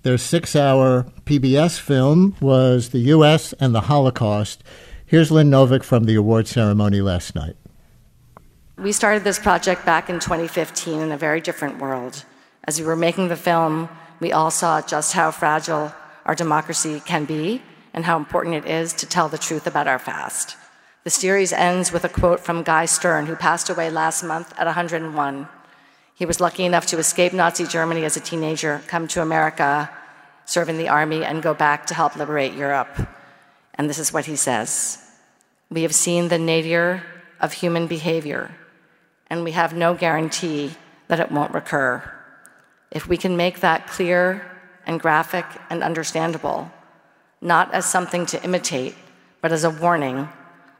Their 0.10 0.18
six 0.18 0.56
hour 0.56 1.06
PBS 1.26 1.80
film 1.80 2.36
was 2.42 2.90
The 2.90 3.14
U.S. 3.14 3.54
and 3.60 3.76
the 3.76 3.82
Holocaust. 3.82 4.64
Here's 5.06 5.30
Lynn 5.30 5.52
Novick 5.52 5.84
from 5.84 6.06
the 6.06 6.16
award 6.16 6.48
ceremony 6.48 7.00
last 7.00 7.36
night. 7.36 7.56
We 8.76 8.92
started 8.92 9.24
this 9.24 9.38
project 9.38 9.86
back 9.86 10.10
in 10.10 10.16
2015 10.16 11.00
in 11.00 11.12
a 11.12 11.16
very 11.16 11.42
different 11.42 11.78
world. 11.78 12.26
As 12.64 12.80
we 12.80 12.88
were 12.88 12.96
making 12.96 13.28
the 13.28 13.36
film, 13.36 13.88
we 14.20 14.32
all 14.32 14.50
saw 14.50 14.82
just 14.82 15.14
how 15.14 15.30
fragile 15.30 15.94
our 16.26 16.34
democracy 16.34 17.04
can 17.06 17.26
be 17.26 17.62
and 17.94 18.04
how 18.04 18.18
important 18.18 18.56
it 18.56 18.66
is 18.66 18.94
to 18.94 19.06
tell 19.06 19.30
the 19.30 19.38
truth 19.38 19.68
about 19.68 19.88
our 19.88 20.00
past. 20.00 20.58
The 21.04 21.12
series 21.12 21.54
ends 21.54 21.92
with 21.92 22.04
a 22.04 22.10
quote 22.10 22.40
from 22.40 22.64
Guy 22.64 22.86
Stern, 22.86 23.28
who 23.28 23.36
passed 23.36 23.70
away 23.70 23.92
last 23.92 24.24
month 24.24 24.56
at 24.58 24.66
101. 24.66 25.48
He 26.16 26.26
was 26.26 26.42
lucky 26.42 26.66
enough 26.66 26.88
to 26.88 26.98
escape 26.98 27.32
Nazi 27.32 27.68
Germany 27.68 28.06
as 28.06 28.18
a 28.18 28.20
teenager, 28.20 28.82
come 28.88 29.08
to 29.10 29.22
America, 29.22 29.92
serve 30.50 30.70
in 30.70 30.78
the 30.78 30.90
army, 30.90 31.24
and 31.24 31.44
go 31.44 31.54
back 31.54 31.86
to 31.88 31.94
help 31.94 32.16
liberate 32.16 32.54
Europe. 32.54 33.08
And 33.76 33.90
this 33.90 34.00
is 34.00 34.12
what 34.12 34.26
he 34.26 34.36
says 34.36 34.98
We 35.70 35.84
have 35.84 35.96
seen 35.96 36.28
the 36.28 36.40
nadir 36.40 37.04
of 37.40 37.54
human 37.54 37.88
behavior 37.88 38.52
and 39.30 39.44
we 39.44 39.52
have 39.52 39.74
no 39.74 39.94
guarantee 39.94 40.72
that 41.08 41.20
it 41.20 41.32
won't 41.32 41.54
recur. 41.54 42.04
If 42.92 43.08
we 43.08 43.18
can 43.18 43.38
make 43.38 43.60
that 43.60 43.88
clear 43.88 44.46
and 44.86 45.00
graphic 45.00 45.46
and 45.70 45.84
understandable, 45.84 46.72
not 47.42 47.74
as 47.74 47.86
something 47.86 48.26
to 48.28 48.44
imitate, 48.44 48.96
but 49.42 49.52
as 49.52 49.64
a 49.64 49.70
warning 49.70 50.30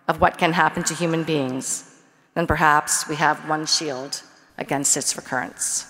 of 0.08 0.20
what 0.20 0.38
can 0.38 0.54
happen 0.54 0.84
to 0.84 0.96
human 0.96 1.24
beings, 1.24 2.02
then 2.34 2.48
perhaps 2.48 3.08
we 3.08 3.16
have 3.16 3.48
one 3.48 3.66
shield 3.66 4.24
against 4.58 4.98
its 4.98 5.16
recurrence. 5.16 5.89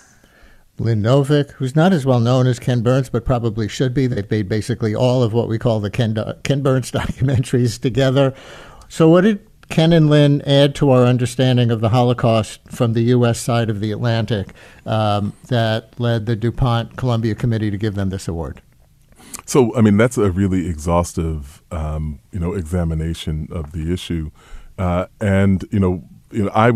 Lynn 0.79 1.01
Novick, 1.01 1.51
who's 1.51 1.75
not 1.75 1.93
as 1.93 2.05
well 2.05 2.19
known 2.19 2.47
as 2.47 2.59
Ken 2.59 2.81
Burns, 2.81 3.09
but 3.09 3.25
probably 3.25 3.67
should 3.67 3.93
be. 3.93 4.07
They've 4.07 4.29
made 4.29 4.49
basically 4.49 4.95
all 4.95 5.23
of 5.23 5.33
what 5.33 5.47
we 5.47 5.57
call 5.57 5.79
the 5.79 5.89
Ken, 5.89 6.17
Ken 6.43 6.61
Burns 6.61 6.91
documentaries 6.93 7.79
together. 7.79 8.33
So, 8.87 9.09
what 9.09 9.21
did 9.21 9.45
Ken 9.69 9.93
and 9.93 10.09
Lynn 10.09 10.41
add 10.43 10.73
to 10.75 10.89
our 10.89 11.05
understanding 11.05 11.69
of 11.71 11.79
the 11.81 11.89
Holocaust 11.89 12.61
from 12.69 12.93
the 12.93 13.03
U.S. 13.03 13.39
side 13.39 13.69
of 13.69 13.79
the 13.79 13.91
Atlantic 13.91 14.49
um, 14.85 15.33
that 15.47 15.99
led 15.99 16.25
the 16.25 16.35
DuPont 16.35 16.97
Columbia 16.97 17.35
Committee 17.35 17.69
to 17.69 17.77
give 17.77 17.95
them 17.95 18.09
this 18.09 18.27
award? 18.27 18.61
So, 19.45 19.75
I 19.75 19.81
mean, 19.81 19.97
that's 19.97 20.17
a 20.17 20.31
really 20.31 20.67
exhaustive, 20.67 21.63
um, 21.71 22.19
you 22.31 22.39
know, 22.39 22.53
examination 22.53 23.47
of 23.51 23.71
the 23.71 23.93
issue, 23.93 24.31
uh, 24.77 25.05
and 25.19 25.63
you 25.71 25.79
know, 25.79 26.03
you 26.31 26.45
know, 26.45 26.51
I, 26.53 26.71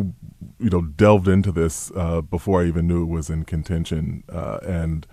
you 0.63 0.69
know, 0.69 0.81
delved 0.81 1.27
into 1.27 1.51
this 1.51 1.91
uh, 1.95 2.21
before 2.21 2.61
I 2.61 2.67
even 2.67 2.87
knew 2.87 3.03
it 3.03 3.09
was 3.09 3.29
in 3.29 3.43
contention, 3.43 4.23
uh, 4.29 4.59
and 4.63 5.05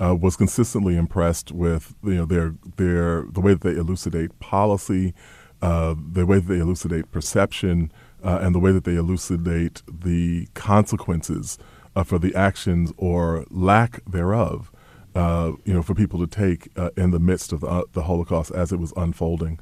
uh, 0.00 0.16
was 0.20 0.36
consistently 0.36 0.96
impressed 0.96 1.52
with 1.52 1.94
you 2.02 2.16
know 2.16 2.26
their 2.26 2.54
their 2.76 3.24
the 3.30 3.40
way 3.40 3.52
that 3.52 3.62
they 3.62 3.76
elucidate 3.76 4.36
policy, 4.40 5.14
uh, 5.62 5.94
the 5.96 6.26
way 6.26 6.40
that 6.40 6.48
they 6.48 6.58
elucidate 6.58 7.12
perception 7.12 7.92
uh, 8.24 8.40
and 8.42 8.52
the 8.52 8.58
way 8.58 8.72
that 8.72 8.82
they 8.82 8.96
elucidate 8.96 9.82
the 9.88 10.48
consequences 10.54 11.56
for 12.04 12.18
the 12.18 12.34
actions 12.34 12.92
or 12.98 13.46
lack 13.48 14.04
thereof, 14.04 14.70
you 15.14 15.72
know, 15.72 15.82
for 15.82 15.94
people 15.94 16.18
to 16.18 16.26
take 16.26 16.68
in 16.94 17.10
the 17.10 17.18
midst 17.18 17.52
of 17.54 17.60
the, 17.60 17.84
the, 17.92 18.02
Holocaust 18.02 18.50
as 18.50 18.70
it 18.70 18.78
was 18.78 18.92
unfolding. 18.98 19.58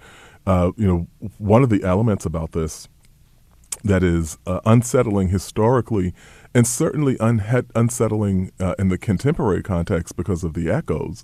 you 0.49 0.75
know, 0.79 1.07
one 1.39 1.63
of 1.63 1.69
the 1.69 1.85
elements 1.85 2.27
about 2.27 2.51
this 2.51 2.89
that 3.85 4.03
is 4.03 4.39
unsettling 4.65 5.29
historically 5.29 6.15
and 6.55 6.67
certainly 6.67 7.17
unhe- 7.17 7.71
unsettling 7.75 8.51
uh, 8.59 8.75
in 8.79 8.89
the 8.89 8.99
contemporary 8.99 9.63
context 9.63 10.17
because 10.17 10.43
of 10.43 10.55
the 10.55 10.71
echoes 10.71 11.23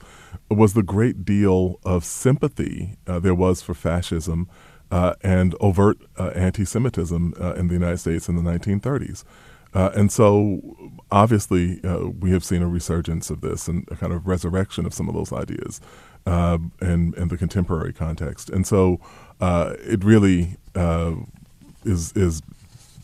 was 0.50 0.74
the 0.74 0.82
great 0.82 1.24
deal 1.24 1.80
of 1.84 2.04
sympathy 2.04 2.96
uh, 3.06 3.18
there 3.18 3.34
was 3.34 3.62
for 3.62 3.74
fascism 3.74 4.48
uh, 4.90 5.14
and 5.22 5.54
overt 5.61 5.98
uh, 6.18 6.28
anti-Semitism 6.34 7.34
uh, 7.40 7.54
in 7.54 7.68
the 7.68 7.74
United 7.74 7.98
States 7.98 8.28
in 8.28 8.36
the 8.36 8.42
1930s. 8.42 9.24
Uh, 9.72 9.90
and 9.94 10.11
so, 10.11 10.61
obviously, 11.12 11.80
uh, 11.84 12.08
we 12.08 12.32
have 12.32 12.44
seen 12.44 12.61
a 12.61 12.66
resurgence 12.66 13.30
of 13.30 13.40
this 13.40 13.68
and 13.68 13.86
a 13.88 13.94
kind 13.94 14.12
of 14.12 14.26
resurrection 14.26 14.84
of 14.84 14.92
some 14.92 15.08
of 15.08 15.14
those 15.14 15.32
ideas 15.32 15.80
uh, 16.26 16.58
in, 16.82 17.14
in 17.16 17.28
the 17.28 17.38
contemporary 17.38 17.92
context. 17.92 18.50
And 18.50 18.66
so, 18.66 18.98
it 19.40 20.02
really 20.02 20.56
is 21.85 22.12
is 22.12 22.43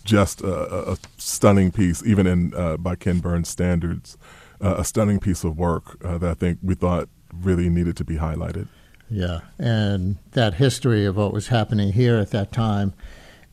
just 0.05 0.41
a, 0.41 0.93
a, 0.93 0.97
stunning 1.18 1.72
piece, 1.72 2.05
even 2.05 2.27
in 2.27 2.55
uh, 2.55 2.77
by 2.77 2.95
Ken 2.95 3.18
Burns 3.18 3.49
standards, 3.49 4.16
uh, 4.61 4.77
a 4.79 4.85
stunning 4.85 5.18
piece 5.18 5.45
of 5.45 5.59
work 5.59 6.03
uh, 6.05 6.16
that 6.18 6.31
I 6.31 6.35
think 6.35 6.61
we 6.62 6.74
thought 6.74 7.09
really 7.35 7.68
needed 7.68 7.97
to 7.97 8.05
be 8.05 8.16
highlighted. 8.16 8.68
Yeah, 9.11 9.41
and 9.59 10.16
that 10.33 10.55
history 10.55 11.05
of 11.05 11.16
what 11.16 11.33
was 11.33 11.49
happening 11.49 11.93
here 11.93 12.16
at 12.18 12.31
that 12.31 12.53
time 12.53 12.95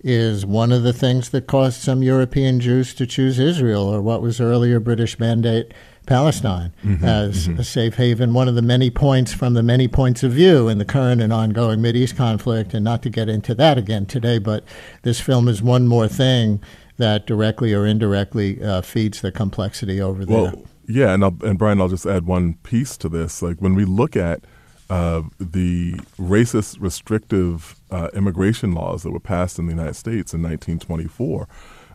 is 0.03 0.45
one 0.45 0.71
of 0.71 0.83
the 0.83 0.93
things 0.93 1.29
that 1.29 1.47
caused 1.47 1.81
some 1.81 2.03
European 2.03 2.59
Jews 2.59 2.93
to 2.95 3.07
choose 3.07 3.39
Israel 3.39 3.83
or 3.83 4.01
what 4.01 4.21
was 4.21 4.41
earlier 4.41 4.79
British 4.79 5.17
mandate 5.17 5.73
Palestine 6.05 6.73
mm-hmm, 6.83 7.03
as 7.03 7.47
mm-hmm. 7.47 7.59
a 7.59 7.63
safe 7.63 7.95
haven. 7.95 8.33
One 8.33 8.47
of 8.47 8.55
the 8.55 8.61
many 8.61 8.89
points 8.89 9.33
from 9.33 9.53
the 9.53 9.63
many 9.63 9.87
points 9.87 10.23
of 10.23 10.31
view 10.31 10.67
in 10.67 10.77
the 10.77 10.85
current 10.85 11.21
and 11.21 11.31
ongoing 11.31 11.83
East 11.85 12.15
conflict, 12.15 12.73
and 12.73 12.83
not 12.83 13.03
to 13.03 13.09
get 13.09 13.29
into 13.29 13.53
that 13.55 13.77
again 13.77 14.05
today, 14.05 14.39
but 14.39 14.63
this 15.03 15.19
film 15.19 15.47
is 15.47 15.61
one 15.61 15.87
more 15.87 16.07
thing 16.07 16.61
that 16.97 17.25
directly 17.25 17.73
or 17.73 17.85
indirectly 17.85 18.61
uh, 18.63 18.81
feeds 18.81 19.21
the 19.21 19.31
complexity 19.31 19.99
over 19.99 20.25
there. 20.25 20.53
Yeah, 20.87 21.13
and, 21.13 21.23
I'll, 21.23 21.37
and 21.43 21.57
Brian, 21.57 21.79
I'll 21.79 21.87
just 21.87 22.05
add 22.05 22.25
one 22.25 22.55
piece 22.55 22.97
to 22.97 23.09
this. 23.09 23.41
Like 23.41 23.57
when 23.59 23.73
we 23.73 23.85
look 23.85 24.15
at 24.15 24.43
uh, 24.89 25.23
the 25.39 25.93
racist, 26.19 26.77
restrictive 26.79 27.75
uh, 27.89 28.09
immigration 28.13 28.73
laws 28.73 29.03
that 29.03 29.11
were 29.11 29.19
passed 29.19 29.57
in 29.57 29.65
the 29.65 29.71
United 29.71 29.95
States 29.95 30.33
in 30.33 30.41
1924. 30.43 31.47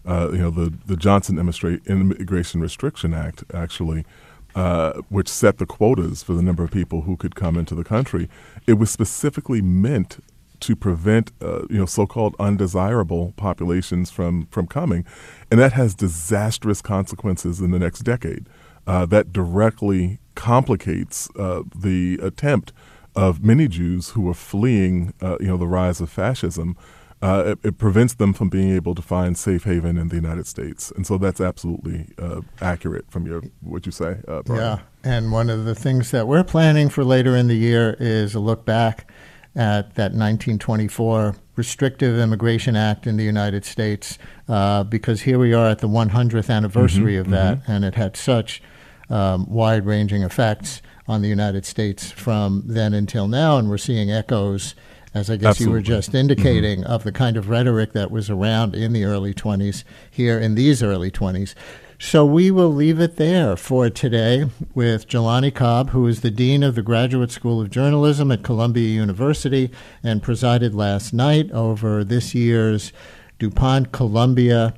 Uh, 0.09 0.31
you 0.33 0.39
know, 0.39 0.51
the, 0.51 0.73
the 0.87 0.97
Johnson 0.97 1.39
Immigration 1.39 2.63
Restriction 2.63 3.13
Act, 3.13 3.45
actually, 3.53 4.07
uh, 4.55 4.95
which 5.11 5.29
set 5.29 5.59
the 5.59 5.67
quotas 5.67 6.23
for 6.23 6.33
the 6.33 6.43
number 6.43 6.65
of 6.65 6.71
people 6.71 7.03
who 7.03 7.15
could 7.15 7.35
come 7.35 7.59
into 7.59 7.75
the 7.75 7.85
country, 7.85 8.29
it 8.67 8.75
was 8.75 8.91
specifically 8.91 9.61
meant 9.61 10.25
to 10.61 10.75
prevent, 10.75 11.31
uh, 11.43 11.61
you 11.69 11.79
know, 11.79 11.87
so-called 11.87 12.35
undesirable 12.39 13.35
populations 13.37 14.11
from 14.11 14.47
from 14.51 14.67
coming, 14.67 15.05
and 15.51 15.61
that 15.61 15.73
has 15.75 15.95
disastrous 15.95 16.81
consequences 16.81 17.61
in 17.61 17.71
the 17.71 17.79
next 17.79 18.01
decade. 18.01 18.47
Uh, 18.87 19.05
that 19.05 19.33
directly 19.33 20.19
complicates 20.35 21.29
uh, 21.39 21.63
the 21.77 22.19
attempt 22.23 22.73
of 23.15 23.45
many 23.45 23.69
Jews 23.69 24.11
who 24.11 24.29
are 24.31 24.35
fleeing, 24.35 25.13
uh, 25.21 25.37
you 25.41 25.49
know, 25.49 25.59
the 25.59 25.67
rise 25.67 26.01
of 26.01 26.11
fascism. 26.11 26.77
Uh, 27.21 27.43
it, 27.47 27.59
it, 27.65 27.79
prevents 27.79 28.15
them 28.15 28.33
from 28.33 28.49
being 28.49 28.71
able 28.71 28.95
to 28.95 29.03
find 29.03 29.37
safe 29.37 29.65
haven 29.65 29.99
in 29.99 30.09
the 30.09 30.15
United 30.15 30.47
States, 30.47 30.93
and 30.93 31.05
so 31.05 31.19
that's 31.19 31.41
absolutely 31.41 32.07
uh, 32.17 32.41
accurate 32.61 33.11
from 33.11 33.27
your 33.27 33.43
what 33.61 33.87
you 33.87 33.91
say. 33.91 34.19
Uh, 34.29 34.41
yeah, 34.49 34.79
and 35.03 35.33
one 35.33 35.51
of 35.51 35.65
the 35.65 35.75
things 35.75 36.13
that 36.13 36.29
we're 36.29 36.45
planning 36.45 36.89
for 36.89 37.03
later 37.03 37.35
in 37.35 37.49
the 37.49 37.57
year 37.57 37.97
is 37.99 38.37
a 38.37 38.41
look 38.41 38.65
back 38.65 39.11
at 39.57 39.97
that 39.97 40.13
1924 40.13 41.35
Restrictive 41.57 42.17
Immigration 42.17 42.77
Act 42.77 43.05
in 43.05 43.17
the 43.17 43.25
United 43.25 43.65
States, 43.65 44.17
uh, 44.49 44.85
because 44.85 45.23
here 45.23 45.41
we 45.41 45.53
are 45.53 45.67
at 45.67 45.81
the 45.81 45.89
100th 45.89 46.55
anniversary 46.55 47.15
mm-hmm, 47.15 47.21
of 47.23 47.31
that, 47.31 47.59
mm-hmm. 47.59 47.73
and 47.73 47.85
it 47.85 47.97
had 47.97 48.17
such 48.17 48.63
um, 49.11 49.45
wide 49.51 49.85
ranging 49.85 50.23
effects 50.23 50.83
on 51.09 51.23
the 51.23 51.29
United 51.29 51.65
States 51.65 52.13
from 52.13 52.63
then 52.67 52.95
until 52.95 53.27
now. 53.27 53.59
And 53.59 53.69
we're 53.69 53.79
seeing 53.79 54.11
echoes, 54.11 54.75
as 55.15 55.31
I 55.31 55.37
guess 55.37 55.51
Absolutely. 55.51 55.65
you 55.65 55.73
were 55.73 55.83
just 55.83 56.15
indicating, 56.15 56.81
mm-hmm. 56.81 56.93
of 56.93 57.05
the 57.05 57.13
kind 57.13 57.37
of 57.37 57.49
rhetoric 57.49 57.93
that 57.93 58.11
was 58.11 58.31
around 58.31 58.75
in 58.75 58.93
the 58.93 59.05
early 59.05 59.35
20s 59.35 59.85
here 60.11 60.39
in 60.39 60.55
these 60.55 60.83
early 60.83 61.11
20s. 61.11 61.55
So 62.01 62.25
we 62.25 62.53
will 62.53 62.73
leave 62.73 63.01
it 63.01 63.17
there 63.17 63.57
for 63.57 63.91
today 63.91 64.49
with 64.73 65.09
Jelani 65.09 65.53
Cobb, 65.53 65.91
who 65.91 66.07
is 66.07 66.21
the 66.21 66.31
Dean 66.31 66.63
of 66.63 66.77
the 66.77 66.83
Graduate 66.83 67.33
School 67.33 67.61
of 67.61 67.71
Journalism 67.71 68.31
at 68.31 68.45
Columbia 68.45 68.89
University 68.89 69.71
and 70.05 70.23
presided 70.23 70.75
last 70.75 71.13
night 71.13 71.51
over 71.51 72.05
this 72.05 72.37
year's 72.37 72.93
DuPont 73.41 73.91
Columbia 73.91 74.75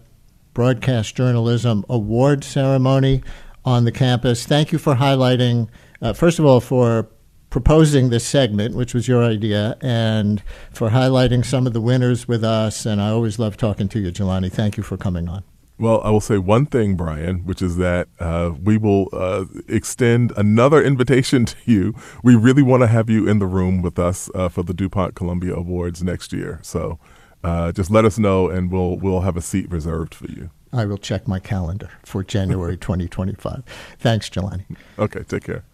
Broadcast 0.55 1.14
Journalism 1.14 1.85
Award 1.91 2.43
ceremony 2.43 3.22
on 3.66 3.85
the 3.85 3.93
campus. 3.93 4.47
Thank 4.47 4.72
you 4.72 4.78
for 4.78 4.95
highlighting, 4.95 5.68
uh, 6.01 6.14
first 6.14 6.39
of 6.39 6.47
all, 6.47 6.61
for 6.61 7.07
proposing 7.51 8.11
this 8.11 8.27
segment, 8.27 8.75
which 8.75 8.95
was 8.95 9.09
your 9.09 9.23
idea, 9.25 9.77
and 9.81 10.43
for 10.73 10.91
highlighting 10.91 11.45
some 11.45 11.67
of 11.67 11.73
the 11.73 11.81
winners 11.81 12.27
with 12.27 12.45
us. 12.45 12.87
And 12.87 13.01
I 13.03 13.11
always 13.11 13.39
love 13.39 13.57
talking 13.57 13.89
to 13.89 13.99
you, 13.99 14.11
Jelani. 14.11 14.51
Thank 14.51 14.77
you 14.77 14.83
for 14.83 14.97
coming 14.97 15.29
on. 15.29 15.43
Well, 15.79 16.03
I 16.05 16.11
will 16.11 16.21
say 16.21 16.37
one 16.37 16.67
thing, 16.67 16.95
Brian, 16.95 17.39
which 17.47 17.63
is 17.63 17.79
that 17.79 18.09
uh, 18.19 18.53
we 18.63 18.77
will 18.77 19.09
uh, 19.15 19.47
extend 19.67 20.31
another 20.37 20.83
invitation 20.83 21.45
to 21.47 21.57
you. 21.65 21.95
We 22.23 22.37
really 22.37 22.63
want 22.63 22.83
to 22.83 22.87
have 22.87 23.09
you 23.09 23.27
in 23.27 23.39
the 23.39 23.47
room 23.47 23.81
with 23.81 23.99
us 23.99 24.31
uh, 24.35 24.51
for 24.51 24.63
the 24.63 24.75
DuPont 24.75 25.15
Columbia 25.15 25.55
Awards 25.55 26.03
next 26.03 26.35
year. 26.35 26.61
So 26.63 26.99
uh, 27.43 27.73
just 27.73 27.91
let 27.91 28.05
us 28.05 28.19
know, 28.19 28.51
and 28.51 28.71
we'll 28.71 28.97
we'll 28.99 29.23
have 29.23 29.39
a 29.39 29.43
seat 29.43 29.71
reserved 29.71 30.15
for 30.15 30.27
you. 30.27 30.51
I 30.73 30.85
will 30.85 30.99
check 30.99 31.27
my 31.27 31.41
calendar 31.41 31.91
for 32.05 32.23
January 32.23 32.77
2025. 32.77 33.65
Thanks, 33.99 34.29
Jelani. 34.29 34.65
Okay, 34.99 35.23
take 35.23 35.45
care. 35.45 35.65